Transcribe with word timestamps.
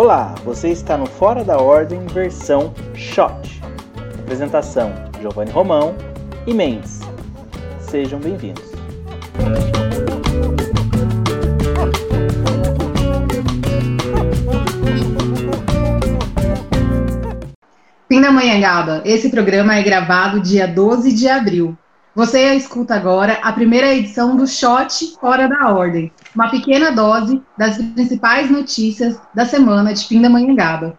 Olá, 0.00 0.32
você 0.44 0.68
está 0.68 0.96
no 0.96 1.06
Fora 1.06 1.42
da 1.42 1.58
Ordem 1.58 2.06
versão 2.06 2.72
Shot. 2.94 3.60
Apresentação: 4.20 4.92
Giovanni 5.20 5.50
Romão 5.50 5.92
e 6.46 6.54
Mendes. 6.54 7.00
Sejam 7.80 8.20
bem-vindos. 8.20 8.62
Pindamonhangaba, 18.08 19.02
esse 19.04 19.30
programa 19.30 19.74
é 19.74 19.82
gravado 19.82 20.40
dia 20.40 20.68
12 20.68 21.12
de 21.12 21.28
abril. 21.28 21.76
Você 22.18 22.52
escuta 22.54 22.96
agora 22.96 23.34
a 23.44 23.52
primeira 23.52 23.94
edição 23.94 24.36
do 24.36 24.44
Shot 24.44 25.16
Fora 25.20 25.46
da 25.48 25.72
Ordem, 25.72 26.10
uma 26.34 26.50
pequena 26.50 26.90
dose 26.90 27.40
das 27.56 27.76
principais 27.76 28.50
notícias 28.50 29.20
da 29.32 29.46
semana 29.46 29.94
de 29.94 30.04
Pindamonhangaba. 30.04 30.98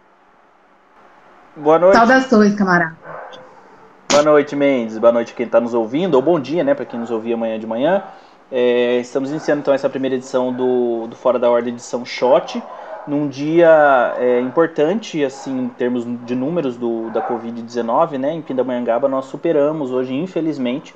Boa 1.54 1.78
noite. 1.78 1.94
Saudações, 1.94 2.54
camarada. 2.54 2.96
Boa 4.10 4.22
noite, 4.22 4.56
Mendes. 4.56 4.96
Boa 4.96 5.12
noite 5.12 5.34
quem 5.34 5.44
está 5.44 5.60
nos 5.60 5.74
ouvindo, 5.74 6.14
ou 6.14 6.22
bom 6.22 6.40
dia, 6.40 6.64
né, 6.64 6.72
para 6.72 6.86
quem 6.86 6.98
nos 6.98 7.10
ouvia 7.10 7.34
amanhã 7.34 7.58
de 7.58 7.66
manhã. 7.66 8.02
É, 8.50 8.96
estamos 9.00 9.28
iniciando 9.30 9.60
então 9.60 9.74
essa 9.74 9.90
primeira 9.90 10.16
edição 10.16 10.50
do, 10.50 11.06
do 11.06 11.16
Fora 11.16 11.38
da 11.38 11.50
Ordem, 11.50 11.74
edição 11.74 12.02
Shot 12.02 12.62
num 13.06 13.28
dia 13.28 14.14
é, 14.18 14.40
importante, 14.40 15.22
assim, 15.22 15.64
em 15.64 15.68
termos 15.68 16.06
de 16.24 16.34
números 16.34 16.78
do, 16.78 17.10
da 17.10 17.20
Covid-19, 17.20 18.16
né, 18.16 18.32
em 18.32 18.40
Pindamonhangaba, 18.40 19.06
nós 19.06 19.26
superamos 19.26 19.90
hoje, 19.90 20.14
infelizmente, 20.14 20.94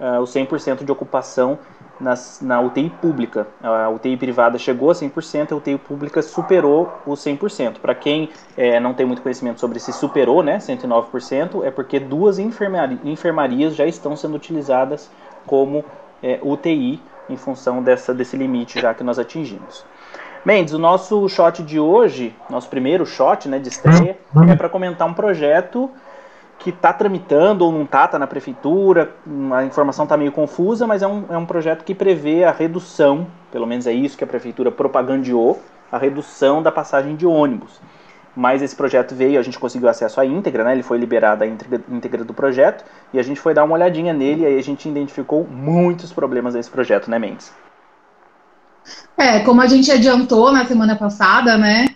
uh, 0.00 0.20
o 0.20 0.24
100% 0.24 0.84
de 0.84 0.92
ocupação 0.92 1.58
nas, 2.00 2.40
na 2.40 2.60
UTI 2.60 2.90
pública. 3.00 3.46
A 3.62 3.88
UTI 3.88 4.16
privada 4.16 4.58
chegou 4.58 4.90
a 4.90 4.94
100%, 4.94 5.52
a 5.52 5.56
UTI 5.56 5.78
pública 5.78 6.22
superou 6.22 6.92
o 7.06 7.12
100%. 7.12 7.78
Para 7.80 7.94
quem 7.94 8.28
é, 8.56 8.80
não 8.80 8.94
tem 8.94 9.06
muito 9.06 9.22
conhecimento 9.22 9.60
sobre 9.60 9.78
se 9.78 9.92
superou, 9.92 10.42
né, 10.42 10.58
109%, 10.58 11.64
é 11.64 11.70
porque 11.70 12.00
duas 12.00 12.38
enfermari 12.38 12.98
enfermarias 13.04 13.74
já 13.74 13.86
estão 13.86 14.16
sendo 14.16 14.34
utilizadas 14.34 15.10
como 15.46 15.84
é, 16.22 16.38
UTI 16.42 17.00
em 17.28 17.36
função 17.36 17.82
dessa, 17.82 18.12
desse 18.12 18.36
limite 18.36 18.80
já 18.80 18.92
que 18.92 19.02
nós 19.02 19.18
atingimos. 19.18 19.84
Mendes, 20.44 20.74
o 20.74 20.78
nosso 20.78 21.26
shot 21.26 21.62
de 21.62 21.80
hoje, 21.80 22.36
nosso 22.50 22.68
primeiro 22.68 23.06
shot 23.06 23.48
né, 23.48 23.58
de 23.58 23.70
estreia, 23.70 24.18
é 24.46 24.54
para 24.54 24.68
comentar 24.68 25.08
um 25.08 25.14
projeto 25.14 25.90
que 26.58 26.70
está 26.70 26.92
tramitando 26.92 27.64
ou 27.64 27.72
não 27.72 27.82
está, 27.82 28.04
está 28.04 28.18
na 28.18 28.26
prefeitura, 28.26 29.14
a 29.54 29.64
informação 29.64 30.04
está 30.04 30.16
meio 30.16 30.32
confusa, 30.32 30.86
mas 30.86 31.02
é 31.02 31.06
um, 31.06 31.24
é 31.28 31.36
um 31.36 31.44
projeto 31.44 31.84
que 31.84 31.94
prevê 31.94 32.44
a 32.44 32.52
redução, 32.52 33.26
pelo 33.50 33.66
menos 33.66 33.86
é 33.86 33.92
isso 33.92 34.16
que 34.16 34.24
a 34.24 34.26
prefeitura 34.26 34.70
propagandeou, 34.70 35.60
a 35.90 35.98
redução 35.98 36.62
da 36.62 36.72
passagem 36.72 37.16
de 37.16 37.26
ônibus. 37.26 37.80
Mas 38.36 38.62
esse 38.62 38.74
projeto 38.74 39.14
veio, 39.14 39.38
a 39.38 39.42
gente 39.42 39.58
conseguiu 39.58 39.88
acesso 39.88 40.20
à 40.20 40.26
íntegra, 40.26 40.64
né? 40.64 40.72
ele 40.72 40.82
foi 40.82 40.98
liberado 40.98 41.44
a 41.44 41.46
íntegra, 41.46 41.80
íntegra 41.88 42.24
do 42.24 42.34
projeto, 42.34 42.84
e 43.12 43.18
a 43.18 43.22
gente 43.22 43.40
foi 43.40 43.54
dar 43.54 43.64
uma 43.64 43.74
olhadinha 43.74 44.12
nele, 44.12 44.42
e 44.42 44.46
aí 44.46 44.58
a 44.58 44.62
gente 44.62 44.88
identificou 44.88 45.46
muitos 45.48 46.12
problemas 46.12 46.54
desse 46.54 46.70
projeto, 46.70 47.08
né, 47.08 47.18
Mendes? 47.18 47.52
É, 49.16 49.40
como 49.40 49.60
a 49.60 49.66
gente 49.66 49.90
adiantou 49.90 50.52
na 50.52 50.66
semana 50.66 50.96
passada, 50.96 51.56
né? 51.56 51.86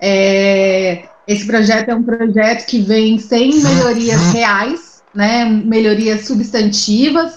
É, 0.00 1.08
esse 1.28 1.46
projeto 1.46 1.90
é 1.90 1.94
um 1.94 2.02
projeto 2.02 2.64
que 2.66 2.80
vem 2.80 3.18
sem 3.18 3.62
melhorias 3.62 4.32
reais, 4.32 5.02
né? 5.14 5.44
Melhorias 5.44 6.26
substantivas 6.26 7.34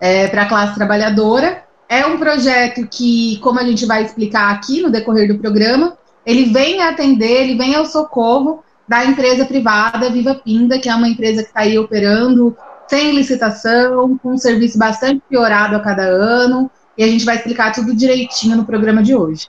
é, 0.00 0.28
para 0.28 0.42
a 0.42 0.48
classe 0.48 0.74
trabalhadora. 0.74 1.62
É 1.86 2.06
um 2.06 2.16
projeto 2.16 2.88
que, 2.90 3.38
como 3.42 3.60
a 3.60 3.64
gente 3.64 3.84
vai 3.84 4.02
explicar 4.02 4.50
aqui 4.50 4.80
no 4.80 4.90
decorrer 4.90 5.28
do 5.28 5.38
programa, 5.38 5.98
ele 6.24 6.46
vem 6.46 6.80
atender, 6.80 7.42
ele 7.42 7.58
vem 7.58 7.74
ao 7.74 7.84
socorro 7.84 8.64
da 8.88 9.04
empresa 9.04 9.44
privada 9.44 10.08
Viva 10.08 10.34
Pinda, 10.34 10.78
que 10.78 10.88
é 10.88 10.94
uma 10.94 11.08
empresa 11.08 11.42
que 11.42 11.48
está 11.48 11.60
aí 11.60 11.78
operando 11.78 12.56
sem 12.88 13.12
licitação, 13.12 14.16
com 14.22 14.32
um 14.32 14.38
serviço 14.38 14.78
bastante 14.78 15.22
piorado 15.28 15.76
a 15.76 15.80
cada 15.80 16.04
ano, 16.04 16.70
e 16.96 17.04
a 17.04 17.06
gente 17.06 17.26
vai 17.26 17.36
explicar 17.36 17.72
tudo 17.72 17.94
direitinho 17.94 18.56
no 18.56 18.64
programa 18.64 19.02
de 19.02 19.14
hoje. 19.14 19.48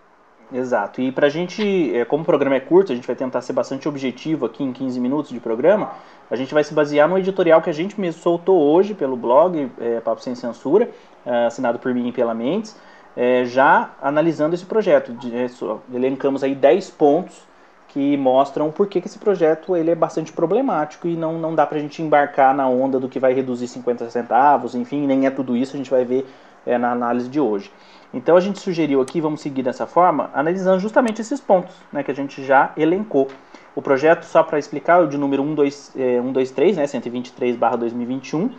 Exato. 0.53 1.01
E 1.01 1.11
para 1.11 1.27
a 1.27 1.29
gente, 1.29 1.95
é, 1.95 2.05
como 2.05 2.23
o 2.23 2.25
programa 2.25 2.55
é 2.55 2.59
curto, 2.59 2.91
a 2.91 2.95
gente 2.95 3.07
vai 3.07 3.15
tentar 3.15 3.41
ser 3.41 3.53
bastante 3.53 3.89
objetivo 3.89 4.45
aqui 4.45 4.63
em 4.63 4.71
15 4.71 4.99
minutos 4.99 5.31
de 5.31 5.39
programa. 5.39 5.91
A 6.29 6.35
gente 6.35 6.53
vai 6.53 6.63
se 6.63 6.73
basear 6.73 7.09
no 7.09 7.17
editorial 7.17 7.61
que 7.61 7.69
a 7.69 7.73
gente 7.73 7.99
mesmo 7.99 8.21
soltou 8.21 8.59
hoje 8.59 8.93
pelo 8.93 9.15
blog 9.15 9.71
é, 9.79 9.99
Papo 10.01 10.21
Sem 10.21 10.35
Censura, 10.35 10.89
é, 11.25 11.45
assinado 11.45 11.79
por 11.79 11.93
mim 11.93 12.09
e 12.09 12.11
pela 12.11 12.33
Mendes, 12.33 12.79
é, 13.17 13.45
já 13.45 13.91
analisando 14.01 14.53
esse 14.53 14.65
projeto. 14.65 15.15
É, 15.33 15.95
elencamos 15.95 16.43
aí 16.43 16.53
10 16.53 16.91
pontos 16.91 17.43
que 17.87 18.17
mostram 18.17 18.71
por 18.71 18.87
que, 18.87 18.99
que 18.99 19.07
esse 19.07 19.17
projeto 19.17 19.75
ele 19.75 19.89
é 19.89 19.95
bastante 19.95 20.31
problemático 20.33 21.07
e 21.07 21.15
não, 21.15 21.39
não 21.39 21.55
dá 21.55 21.65
para 21.65 21.77
a 21.77 21.81
gente 21.81 22.01
embarcar 22.01 22.53
na 22.53 22.67
onda 22.67 22.99
do 22.99 23.07
que 23.07 23.19
vai 23.19 23.33
reduzir 23.33 23.69
50 23.69 24.09
centavos, 24.09 24.75
enfim, 24.75 25.07
nem 25.07 25.25
é 25.25 25.31
tudo 25.31 25.55
isso, 25.55 25.75
a 25.75 25.77
gente 25.77 25.89
vai 25.89 26.03
ver 26.03 26.27
é, 26.65 26.77
na 26.77 26.91
análise 26.91 27.29
de 27.29 27.39
hoje. 27.39 27.71
Então 28.13 28.37
a 28.37 28.39
gente 28.39 28.59
sugeriu 28.59 29.01
aqui, 29.01 29.19
vamos 29.19 29.41
seguir 29.41 29.63
dessa 29.63 29.85
forma, 29.85 30.29
analisando 30.33 30.79
justamente 30.79 31.21
esses 31.21 31.39
pontos 31.39 31.75
né, 31.91 32.03
que 32.03 32.11
a 32.11 32.15
gente 32.15 32.43
já 32.43 32.71
elencou. 32.77 33.27
O 33.75 33.81
projeto, 33.81 34.23
só 34.23 34.41
para 34.41 34.57
explicar, 34.57 35.01
é 35.01 35.03
o 35.03 35.07
de 35.07 35.17
número 35.17 35.43
123, 35.43 36.77
é, 36.77 36.81
né, 36.81 36.87
123-2021, 36.87 38.51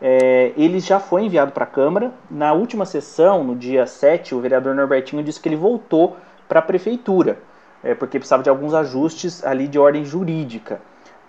é, 0.00 0.52
ele 0.56 0.80
já 0.80 1.00
foi 1.00 1.24
enviado 1.24 1.52
para 1.52 1.64
a 1.64 1.66
Câmara. 1.66 2.12
Na 2.30 2.52
última 2.52 2.84
sessão, 2.84 3.42
no 3.42 3.56
dia 3.56 3.86
7, 3.86 4.34
o 4.34 4.40
vereador 4.40 4.74
Norbertinho 4.74 5.22
disse 5.22 5.40
que 5.40 5.48
ele 5.48 5.56
voltou 5.56 6.16
para 6.48 6.60
a 6.60 6.62
Prefeitura, 6.62 7.38
é, 7.82 7.94
porque 7.94 8.18
precisava 8.18 8.42
de 8.42 8.50
alguns 8.50 8.74
ajustes 8.74 9.44
ali 9.44 9.66
de 9.66 9.78
ordem 9.78 10.04
jurídica. 10.04 10.80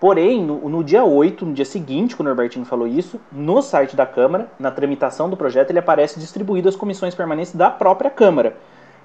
Porém, 0.04 0.44
no, 0.44 0.68
no, 0.68 0.84
dia 0.84 1.02
8, 1.02 1.46
no 1.46 1.54
dia 1.54 1.64
seguinte, 1.64 2.14
quando 2.14 2.26
o 2.26 2.28
Norbertinho 2.28 2.66
falou 2.66 2.86
isso, 2.86 3.18
no 3.32 3.62
site 3.62 3.96
da 3.96 4.04
Câmara, 4.04 4.50
na 4.58 4.70
tramitação 4.70 5.30
do 5.30 5.34
projeto, 5.34 5.70
ele 5.70 5.78
aparece 5.78 6.20
distribuído 6.20 6.68
às 6.68 6.76
comissões 6.76 7.14
permanentes 7.14 7.54
da 7.54 7.70
própria 7.70 8.10
Câmara. 8.10 8.54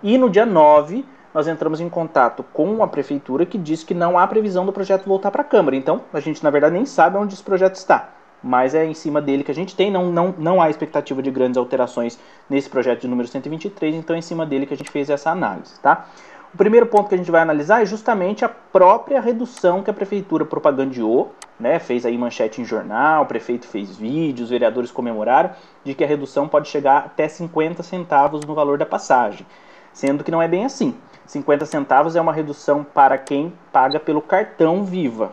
E 0.03 0.17
no 0.17 0.29
dia 0.29 0.45
9, 0.45 1.05
nós 1.33 1.47
entramos 1.47 1.79
em 1.79 1.87
contato 1.87 2.43
com 2.51 2.83
a 2.83 2.87
Prefeitura 2.89 3.45
que 3.45 3.57
disse 3.57 3.85
que 3.85 3.93
não 3.93 4.19
há 4.19 4.27
previsão 4.27 4.65
do 4.65 4.73
projeto 4.73 5.05
voltar 5.05 5.31
para 5.31 5.41
a 5.41 5.45
Câmara. 5.45 5.77
Então, 5.77 6.01
a 6.11 6.19
gente, 6.19 6.43
na 6.43 6.49
verdade, 6.49 6.73
nem 6.73 6.85
sabe 6.85 7.17
onde 7.17 7.33
esse 7.33 7.43
projeto 7.43 7.75
está. 7.75 8.09
Mas 8.43 8.75
é 8.75 8.85
em 8.85 8.93
cima 8.93 9.21
dele 9.21 9.45
que 9.45 9.51
a 9.51 9.55
gente 9.55 9.77
tem, 9.77 9.89
não, 9.89 10.11
não, 10.11 10.35
não 10.37 10.61
há 10.61 10.69
expectativa 10.69 11.21
de 11.21 11.31
grandes 11.31 11.57
alterações 11.57 12.19
nesse 12.49 12.69
projeto 12.69 12.99
de 12.99 13.07
número 13.07 13.29
123, 13.29 13.95
então 13.95 14.17
é 14.17 14.19
em 14.19 14.21
cima 14.21 14.45
dele 14.45 14.65
que 14.65 14.73
a 14.73 14.77
gente 14.77 14.91
fez 14.91 15.09
essa 15.09 15.31
análise, 15.31 15.79
tá? 15.79 16.09
O 16.51 16.57
primeiro 16.57 16.87
ponto 16.87 17.07
que 17.07 17.15
a 17.15 17.17
gente 17.17 17.29
vai 17.29 17.41
analisar 17.41 17.83
é 17.83 17.85
justamente 17.85 18.43
a 18.43 18.49
própria 18.49 19.21
redução 19.21 19.83
que 19.83 19.91
a 19.91 19.93
prefeitura 19.93 20.43
propagandeou, 20.43 21.31
né? 21.59 21.77
Fez 21.77 22.07
aí 22.07 22.17
manchete 22.17 22.59
em 22.59 22.65
jornal, 22.65 23.23
o 23.23 23.27
prefeito 23.27 23.67
fez 23.67 23.95
vídeos, 23.95 24.45
os 24.45 24.49
vereadores 24.49 24.91
comemoraram 24.91 25.51
de 25.83 25.93
que 25.93 26.03
a 26.03 26.07
redução 26.07 26.47
pode 26.47 26.67
chegar 26.67 26.97
até 27.05 27.27
50 27.27 27.83
centavos 27.83 28.43
no 28.45 28.55
valor 28.55 28.79
da 28.79 28.85
passagem, 28.85 29.45
sendo 29.93 30.23
que 30.23 30.31
não 30.31 30.41
é 30.41 30.47
bem 30.47 30.65
assim. 30.65 30.95
50 31.27 31.67
centavos 31.67 32.15
é 32.15 32.21
uma 32.21 32.33
redução 32.33 32.83
para 32.83 33.15
quem 33.15 33.53
paga 33.71 33.99
pelo 33.99 34.19
cartão 34.19 34.83
Viva 34.83 35.31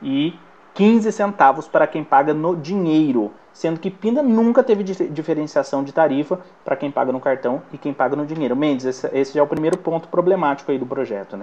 e 0.00 0.38
15 0.74 1.10
centavos 1.12 1.68
para 1.68 1.86
quem 1.86 2.04
paga 2.04 2.32
no 2.32 2.56
dinheiro 2.56 3.32
sendo 3.52 3.78
que 3.78 3.90
Pinda 3.90 4.22
nunca 4.22 4.62
teve 4.62 4.82
diferenciação 4.82 5.82
de 5.84 5.92
tarifa 5.92 6.40
para 6.64 6.76
quem 6.76 6.90
paga 6.90 7.12
no 7.12 7.20
cartão 7.20 7.62
e 7.72 7.78
quem 7.78 7.92
paga 7.92 8.16
no 8.16 8.26
dinheiro. 8.26 8.56
Mendes, 8.56 9.04
esse, 9.12 9.38
é 9.38 9.42
o 9.42 9.46
primeiro 9.46 9.76
ponto 9.78 10.08
problemático 10.08 10.70
aí 10.70 10.78
do 10.78 10.86
projeto, 10.86 11.36
né? 11.36 11.42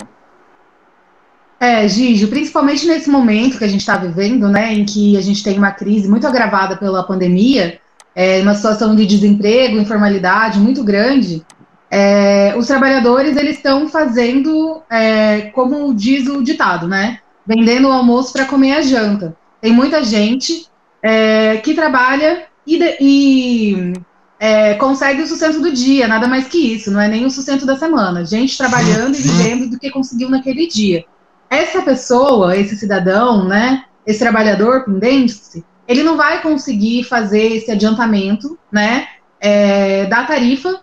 É, 1.60 1.88
Gigi, 1.88 2.28
principalmente 2.28 2.88
nesse 2.88 3.10
momento 3.10 3.58
que 3.58 3.64
a 3.64 3.68
gente 3.68 3.82
está 3.82 3.98
vivendo, 3.98 4.48
né, 4.48 4.74
em 4.74 4.86
que 4.86 5.18
a 5.18 5.22
gente 5.22 5.44
tem 5.44 5.58
uma 5.58 5.72
crise 5.72 6.08
muito 6.08 6.28
agravada 6.28 6.78
pela 6.78 7.04
pandemia, 7.04 7.80
é, 8.16 8.42
uma 8.42 8.54
situação 8.54 8.96
de 8.96 9.08
desemprego, 9.08 9.78
informalidade 9.78 10.60
muito 10.60 10.84
grande, 10.84 11.44
é, 11.90 12.54
os 12.56 12.68
trabalhadores 12.68 13.36
eles 13.38 13.58
estão 13.58 13.88
fazendo, 13.88 14.84
é, 14.88 15.50
como 15.54 15.94
diz 15.96 16.28
o 16.28 16.44
ditado, 16.44 16.88
né, 16.88 17.20
vendendo 17.48 17.88
o 17.88 17.92
almoço 17.92 18.34
para 18.34 18.46
comer 18.46 18.74
a 18.74 18.82
janta. 18.82 19.36
Tem 19.62 19.72
muita 19.72 20.04
gente 20.04 20.68
é, 21.02 21.58
que 21.58 21.74
trabalha 21.74 22.46
e, 22.66 22.78
de, 22.78 22.98
e 23.00 23.94
é, 24.40 24.74
consegue 24.76 25.22
o 25.22 25.28
sustento 25.28 25.62
do 25.62 25.72
dia, 25.72 26.08
nada 26.08 26.28
mais 26.28 26.48
que 26.48 26.74
isso, 26.74 26.92
não 26.92 27.00
é 27.00 27.08
nem 27.08 27.26
o 27.26 27.32
sustento 27.32 27.66
da 27.66 27.78
semana. 27.78 28.26
Gente 28.26 28.58
trabalhando 28.58 29.16
e 29.16 29.22
vivendo 29.22 29.70
do 29.70 29.80
que 29.80 29.90
conseguiu 29.90 30.30
naquele 30.30 30.68
dia. 30.68 31.06
Essa 31.50 31.82
pessoa, 31.82 32.58
esse 32.58 32.76
cidadão, 32.76 33.48
né, 33.48 33.86
esse 34.06 34.20
trabalhador 34.20 34.84
pendente, 34.84 35.64
ele 35.88 36.04
não 36.04 36.18
vai 36.18 36.42
conseguir 36.42 37.06
fazer 37.06 37.54
esse 37.54 37.72
adiantamento, 37.72 38.60
né, 38.70 39.08
é, 39.40 40.06
da 40.06 40.26
tarifa, 40.26 40.82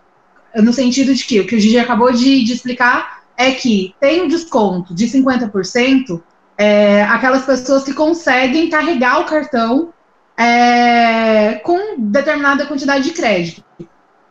no 0.55 0.73
sentido 0.73 1.13
de 1.13 1.23
que 1.23 1.39
o 1.41 1.45
que 1.45 1.55
o 1.55 1.59
Gigi 1.59 1.77
acabou 1.77 2.11
de, 2.11 2.43
de 2.43 2.53
explicar 2.53 3.23
é 3.37 3.51
que 3.51 3.93
tem 3.99 4.23
um 4.23 4.27
desconto 4.27 4.95
de 4.95 5.05
50%, 5.05 6.21
é, 6.57 7.03
aquelas 7.03 7.45
pessoas 7.45 7.83
que 7.83 7.93
conseguem 7.93 8.69
carregar 8.69 9.19
o 9.19 9.25
cartão 9.25 9.93
é, 10.37 11.55
com 11.63 11.95
determinada 11.97 12.65
quantidade 12.65 13.03
de 13.03 13.11
crédito. 13.11 13.63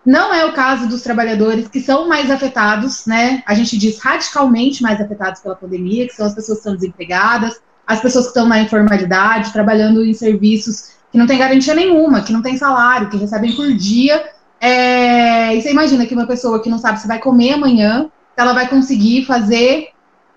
Não 0.05 0.35
é 0.35 0.45
o 0.45 0.53
caso 0.53 0.87
dos 0.87 1.03
trabalhadores 1.03 1.67
que 1.67 1.81
são 1.81 2.07
mais 2.07 2.31
afetados, 2.31 3.07
né? 3.07 3.43
A 3.47 3.55
gente 3.55 3.79
diz 3.79 3.99
radicalmente 3.99 4.83
mais 4.83 5.01
afetados 5.01 5.41
pela 5.41 5.57
pandemia, 5.57 6.07
que 6.07 6.15
são 6.15 6.27
as 6.27 6.35
pessoas 6.35 6.59
que 6.59 6.61
estão 6.61 6.75
desempregadas, 6.75 7.59
as 7.87 8.01
pessoas 8.01 8.27
que 8.27 8.31
estão 8.31 8.47
na 8.47 8.61
informalidade, 8.61 9.53
trabalhando 9.53 10.05
em 10.05 10.13
serviços 10.13 10.95
que 11.11 11.17
não 11.17 11.27
têm 11.27 11.39
garantia 11.39 11.75
nenhuma, 11.75 12.23
que 12.23 12.33
não 12.33 12.43
tem 12.43 12.57
salário, 12.57 13.09
que 13.09 13.17
recebem 13.17 13.57
por 13.57 13.73
dia. 13.73 14.31
É... 14.61 15.57
E 15.57 15.63
você 15.63 15.71
imagina 15.71 16.05
que 16.05 16.15
uma 16.15 16.27
pessoa 16.27 16.63
que 16.63 16.69
não 16.69 16.79
sabe 16.79 17.01
se 17.01 17.09
vai 17.09 17.19
comer 17.19 17.55
amanhã, 17.55 18.11
ela 18.37 18.53
vai 18.53 18.69
conseguir 18.69 19.25
fazer 19.25 19.89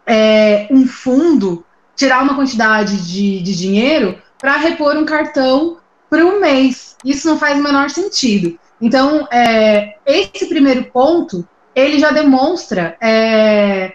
é, 0.05 0.67
um 0.71 0.87
fundo, 0.87 1.65
tirar 1.97 2.23
uma 2.23 2.35
quantidade 2.35 2.95
de, 3.05 3.41
de 3.41 3.55
dinheiro 3.55 4.17
para 4.39 4.55
repor 4.55 4.95
um 4.95 5.03
cartão 5.03 5.77
para 6.09 6.25
um 6.25 6.39
mês. 6.39 6.95
Isso 7.03 7.27
não 7.27 7.37
faz 7.37 7.59
o 7.59 7.63
menor 7.63 7.89
sentido. 7.89 8.57
Então, 8.79 9.27
é, 9.31 9.95
esse 10.05 10.47
primeiro 10.47 10.85
ponto, 10.85 11.45
ele 11.75 11.99
já 11.99 12.11
demonstra 12.11 12.95
é, 13.01 13.93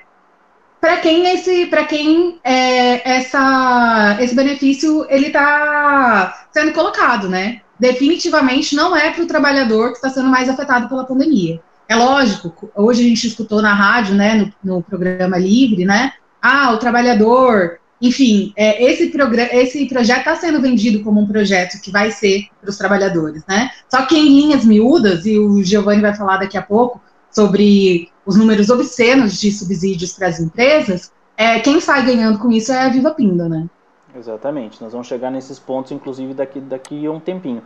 para 0.80 0.96
quem 0.96 1.32
esse, 1.32 1.66
para 1.66 1.84
quem 1.84 2.40
é, 2.42 3.08
essa, 3.18 4.18
esse 4.20 4.34
benefício 4.34 5.06
ele 5.08 5.28
está 5.28 6.46
sendo 6.52 6.72
colocado, 6.72 7.28
né? 7.28 7.60
Definitivamente 7.78 8.74
não 8.74 8.94
é 8.96 9.10
para 9.10 9.22
o 9.22 9.26
trabalhador 9.26 9.90
que 9.90 9.96
está 9.96 10.10
sendo 10.10 10.28
mais 10.28 10.48
afetado 10.48 10.88
pela 10.88 11.04
pandemia. 11.04 11.60
É 11.88 11.94
lógico, 11.94 12.70
hoje 12.74 13.04
a 13.04 13.08
gente 13.08 13.26
escutou 13.26 13.62
na 13.62 13.74
rádio, 13.74 14.14
né, 14.14 14.52
no, 14.62 14.76
no 14.76 14.82
programa 14.82 15.38
Livre, 15.38 15.84
né? 15.84 16.12
Ah, 16.40 16.72
o 16.72 16.78
trabalhador 16.78 17.78
enfim, 18.02 18.52
é, 18.56 18.82
esse, 18.84 19.12
esse 19.52 19.86
projeto 19.86 20.18
está 20.18 20.34
sendo 20.34 20.60
vendido 20.60 21.04
como 21.04 21.20
um 21.20 21.26
projeto 21.26 21.80
que 21.80 21.92
vai 21.92 22.10
ser 22.10 22.48
para 22.60 22.68
os 22.68 22.76
trabalhadores, 22.76 23.44
né? 23.48 23.70
Só 23.88 24.04
que 24.06 24.16
em 24.16 24.26
linhas 24.28 24.64
miúdas, 24.64 25.24
e 25.24 25.38
o 25.38 25.62
Giovanni 25.62 26.02
vai 26.02 26.14
falar 26.14 26.38
daqui 26.38 26.58
a 26.58 26.62
pouco 26.62 27.00
sobre 27.30 28.10
os 28.26 28.36
números 28.36 28.70
obscenos 28.70 29.40
de 29.40 29.52
subsídios 29.52 30.12
para 30.14 30.26
as 30.26 30.40
empresas, 30.40 31.12
é, 31.36 31.60
quem 31.60 31.80
sai 31.80 32.04
ganhando 32.04 32.38
com 32.38 32.50
isso 32.50 32.72
é 32.72 32.82
a 32.82 32.88
Viva 32.88 33.12
Pinda, 33.14 33.48
né? 33.48 33.66
Exatamente, 34.14 34.82
nós 34.82 34.92
vamos 34.92 35.06
chegar 35.06 35.30
nesses 35.30 35.58
pontos, 35.58 35.92
inclusive, 35.92 36.34
daqui, 36.34 36.60
daqui 36.60 37.06
a 37.06 37.10
um 37.10 37.20
tempinho. 37.20 37.62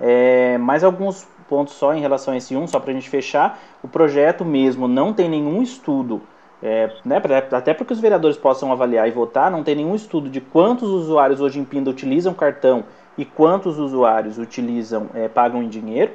É, 0.00 0.56
mais 0.56 0.82
alguns 0.82 1.26
pontos 1.48 1.74
só 1.74 1.92
em 1.92 2.00
relação 2.00 2.32
a 2.32 2.36
esse 2.36 2.56
um, 2.56 2.66
só 2.66 2.78
para 2.78 2.92
a 2.92 2.94
gente 2.94 3.10
fechar. 3.10 3.60
O 3.82 3.88
projeto 3.88 4.44
mesmo 4.44 4.86
não 4.86 5.12
tem 5.12 5.28
nenhum 5.28 5.60
estudo 5.62 6.22
é, 6.62 6.90
né, 7.04 7.16
até 7.52 7.72
para 7.72 7.86
que 7.86 7.92
os 7.92 8.00
vereadores 8.00 8.36
possam 8.36 8.70
avaliar 8.70 9.08
e 9.08 9.10
votar, 9.10 9.50
não 9.50 9.62
tem 9.62 9.74
nenhum 9.74 9.94
estudo 9.94 10.28
de 10.28 10.40
quantos 10.40 10.88
usuários 10.88 11.40
hoje 11.40 11.58
em 11.58 11.64
Pinda 11.64 11.90
utilizam 11.90 12.34
cartão 12.34 12.84
e 13.16 13.24
quantos 13.24 13.78
usuários 13.78 14.38
utilizam 14.38 15.08
é, 15.14 15.28
pagam 15.28 15.62
em 15.62 15.68
dinheiro. 15.68 16.12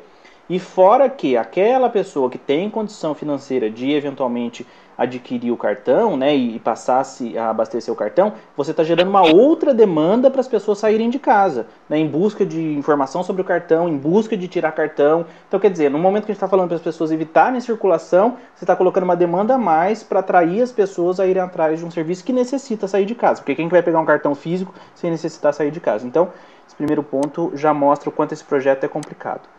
E 0.47 0.59
fora 0.59 1.09
que 1.09 1.36
aquela 1.36 1.89
pessoa 1.89 2.30
que 2.30 2.38
tem 2.38 2.69
condição 2.69 3.15
financeira 3.15 3.69
de 3.69 3.92
eventualmente 3.92 4.65
adquirir 4.97 5.51
o 5.51 5.57
cartão, 5.57 6.15
né, 6.15 6.36
e 6.36 6.59
passasse 6.59 7.38
a 7.38 7.50
abastecer 7.50 7.94
o 7.94 7.97
cartão, 7.97 8.33
você 8.56 8.71
está 8.71 8.83
gerando 8.83 9.09
uma 9.09 9.21
outra 9.21 9.74
demanda 9.74 10.31
para 10.31 10.42
as 10.42 10.47
pessoas 10.47 10.80
saírem 10.80 11.09
de 11.09 11.19
casa, 11.19 11.68
né, 11.89 11.97
em 11.97 12.07
busca 12.07 12.45
de 12.45 12.62
informação 12.77 13.24
sobre 13.24 13.42
o 13.42 13.45
cartão, 13.45 13.89
em 13.89 13.97
busca 13.97 14.36
de 14.38 14.47
tirar 14.47 14.71
cartão. 14.71 15.25
Então, 15.47 15.59
quer 15.59 15.69
dizer, 15.69 15.89
no 15.89 16.00
momento 16.00 16.25
que 16.25 16.31
a 16.31 16.33
gente 16.33 16.38
está 16.38 16.47
falando 16.47 16.68
para 16.68 16.77
as 16.77 16.83
pessoas 16.83 17.12
evitarem 17.12 17.59
circulação, 17.59 18.38
você 18.56 18.63
está 18.63 18.75
colocando 18.75 19.03
uma 19.03 19.15
demanda 19.15 19.56
a 19.56 19.57
mais 19.57 20.03
para 20.03 20.19
atrair 20.19 20.62
as 20.62 20.71
pessoas 20.71 21.19
a 21.19 21.27
irem 21.27 21.42
atrás 21.42 21.80
de 21.80 21.86
um 21.86 21.92
serviço 21.92 22.24
que 22.24 22.33
necessita 22.33 22.88
sair 22.88 23.06
de 23.06 23.15
casa. 23.15 23.42
Porque 23.42 23.56
quem 23.56 23.68
vai 23.68 23.81
pegar 23.81 24.00
um 24.00 24.06
cartão 24.06 24.36
físico 24.36 24.74
sem 24.94 25.12
necessitar 25.12 25.53
sair 25.53 25.71
de 25.71 25.80
casa? 25.80 26.06
Então, 26.07 26.30
esse 26.68 26.75
primeiro 26.75 27.03
ponto 27.03 27.51
já 27.56 27.74
mostra 27.74 28.09
o 28.09 28.12
quanto 28.12 28.33
esse 28.33 28.44
projeto 28.44 28.83
é 28.83 28.88
complicado. 28.88 29.55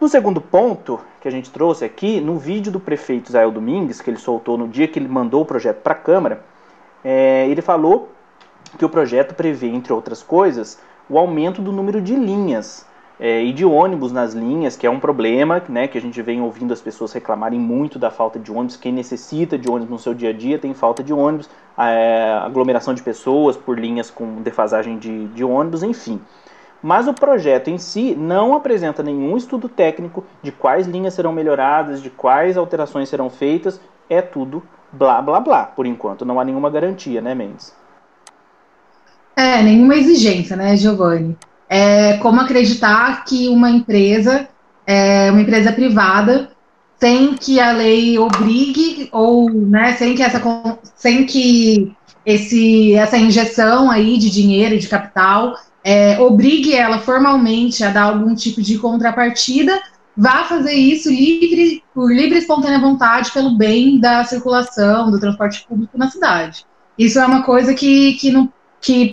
No 0.00 0.08
segundo 0.08 0.40
ponto 0.40 1.00
que 1.20 1.28
a 1.28 1.30
gente 1.30 1.50
trouxe 1.50 1.84
aqui, 1.84 2.20
no 2.20 2.36
vídeo 2.36 2.72
do 2.72 2.80
prefeito 2.80 3.28
Israel 3.28 3.50
Domingues, 3.50 4.00
que 4.00 4.10
ele 4.10 4.18
soltou 4.18 4.58
no 4.58 4.68
dia 4.68 4.88
que 4.88 4.98
ele 4.98 5.08
mandou 5.08 5.42
o 5.42 5.46
projeto 5.46 5.80
para 5.82 5.92
a 5.92 5.96
Câmara, 5.96 6.44
é, 7.04 7.46
ele 7.48 7.62
falou 7.62 8.10
que 8.76 8.84
o 8.84 8.88
projeto 8.88 9.34
prevê, 9.34 9.68
entre 9.68 9.92
outras 9.92 10.22
coisas, 10.22 10.80
o 11.08 11.18
aumento 11.18 11.62
do 11.62 11.70
número 11.70 12.00
de 12.00 12.16
linhas 12.16 12.86
é, 13.20 13.42
e 13.42 13.52
de 13.52 13.64
ônibus 13.64 14.10
nas 14.10 14.34
linhas, 14.34 14.76
que 14.76 14.86
é 14.86 14.90
um 14.90 14.98
problema, 14.98 15.62
né, 15.68 15.86
que 15.86 15.96
a 15.96 16.00
gente 16.00 16.20
vem 16.20 16.40
ouvindo 16.40 16.72
as 16.72 16.80
pessoas 16.80 17.12
reclamarem 17.12 17.60
muito 17.60 17.98
da 17.98 18.10
falta 18.10 18.38
de 18.38 18.50
ônibus. 18.50 18.76
Quem 18.76 18.92
necessita 18.92 19.56
de 19.56 19.70
ônibus 19.70 19.90
no 19.90 19.98
seu 19.98 20.12
dia 20.12 20.30
a 20.30 20.32
dia 20.32 20.58
tem 20.58 20.74
falta 20.74 21.02
de 21.02 21.12
ônibus, 21.12 21.48
é, 21.78 22.32
aglomeração 22.42 22.94
de 22.94 23.02
pessoas 23.02 23.56
por 23.56 23.78
linhas 23.78 24.10
com 24.10 24.42
defasagem 24.42 24.98
de, 24.98 25.28
de 25.28 25.44
ônibus, 25.44 25.82
enfim. 25.82 26.20
Mas 26.86 27.08
o 27.08 27.14
projeto 27.14 27.68
em 27.68 27.78
si 27.78 28.14
não 28.14 28.54
apresenta 28.54 29.02
nenhum 29.02 29.38
estudo 29.38 29.70
técnico 29.70 30.22
de 30.42 30.52
quais 30.52 30.86
linhas 30.86 31.14
serão 31.14 31.32
melhoradas, 31.32 32.02
de 32.02 32.10
quais 32.10 32.58
alterações 32.58 33.08
serão 33.08 33.30
feitas. 33.30 33.80
É 34.06 34.20
tudo 34.20 34.62
blá 34.92 35.22
blá 35.22 35.40
blá, 35.40 35.64
por 35.64 35.86
enquanto. 35.86 36.26
Não 36.26 36.38
há 36.38 36.44
nenhuma 36.44 36.68
garantia, 36.68 37.22
né, 37.22 37.34
Mendes? 37.34 37.74
É, 39.34 39.62
nenhuma 39.62 39.96
exigência, 39.96 40.56
né, 40.56 40.76
Giovanni? 40.76 41.38
É 41.70 42.18
como 42.18 42.42
acreditar 42.42 43.24
que 43.24 43.48
uma 43.48 43.70
empresa, 43.70 44.46
é, 44.86 45.30
uma 45.30 45.40
empresa 45.40 45.72
privada, 45.72 46.50
sem 47.00 47.32
que 47.32 47.58
a 47.58 47.72
lei 47.72 48.18
obrigue 48.18 49.08
ou, 49.10 49.48
né, 49.48 49.94
sem 49.94 50.14
que 50.14 50.22
essa, 50.22 50.38
sem 50.94 51.24
que 51.24 51.96
esse, 52.26 52.92
essa 52.94 53.16
injeção 53.16 53.90
aí 53.90 54.18
de 54.18 54.28
dinheiro 54.28 54.78
de 54.78 54.86
capital 54.86 55.54
é, 55.84 56.18
obrigue 56.18 56.74
ela 56.74 56.98
formalmente 56.98 57.84
a 57.84 57.90
dar 57.90 58.04
algum 58.04 58.34
tipo 58.34 58.62
de 58.62 58.78
contrapartida, 58.78 59.78
vá 60.16 60.44
fazer 60.44 60.72
isso 60.72 61.10
livre, 61.10 61.84
por 61.92 62.10
livre 62.10 62.36
e 62.36 62.38
espontânea 62.38 62.80
vontade, 62.80 63.30
pelo 63.30 63.56
bem 63.56 64.00
da 64.00 64.24
circulação, 64.24 65.10
do 65.10 65.20
transporte 65.20 65.66
público 65.68 65.98
na 65.98 66.10
cidade. 66.10 66.64
Isso 66.98 67.18
é 67.18 67.26
uma 67.26 67.42
coisa 67.42 67.74
que, 67.74 68.14
que, 68.14 68.30
não, 68.30 68.50
que 68.80 69.10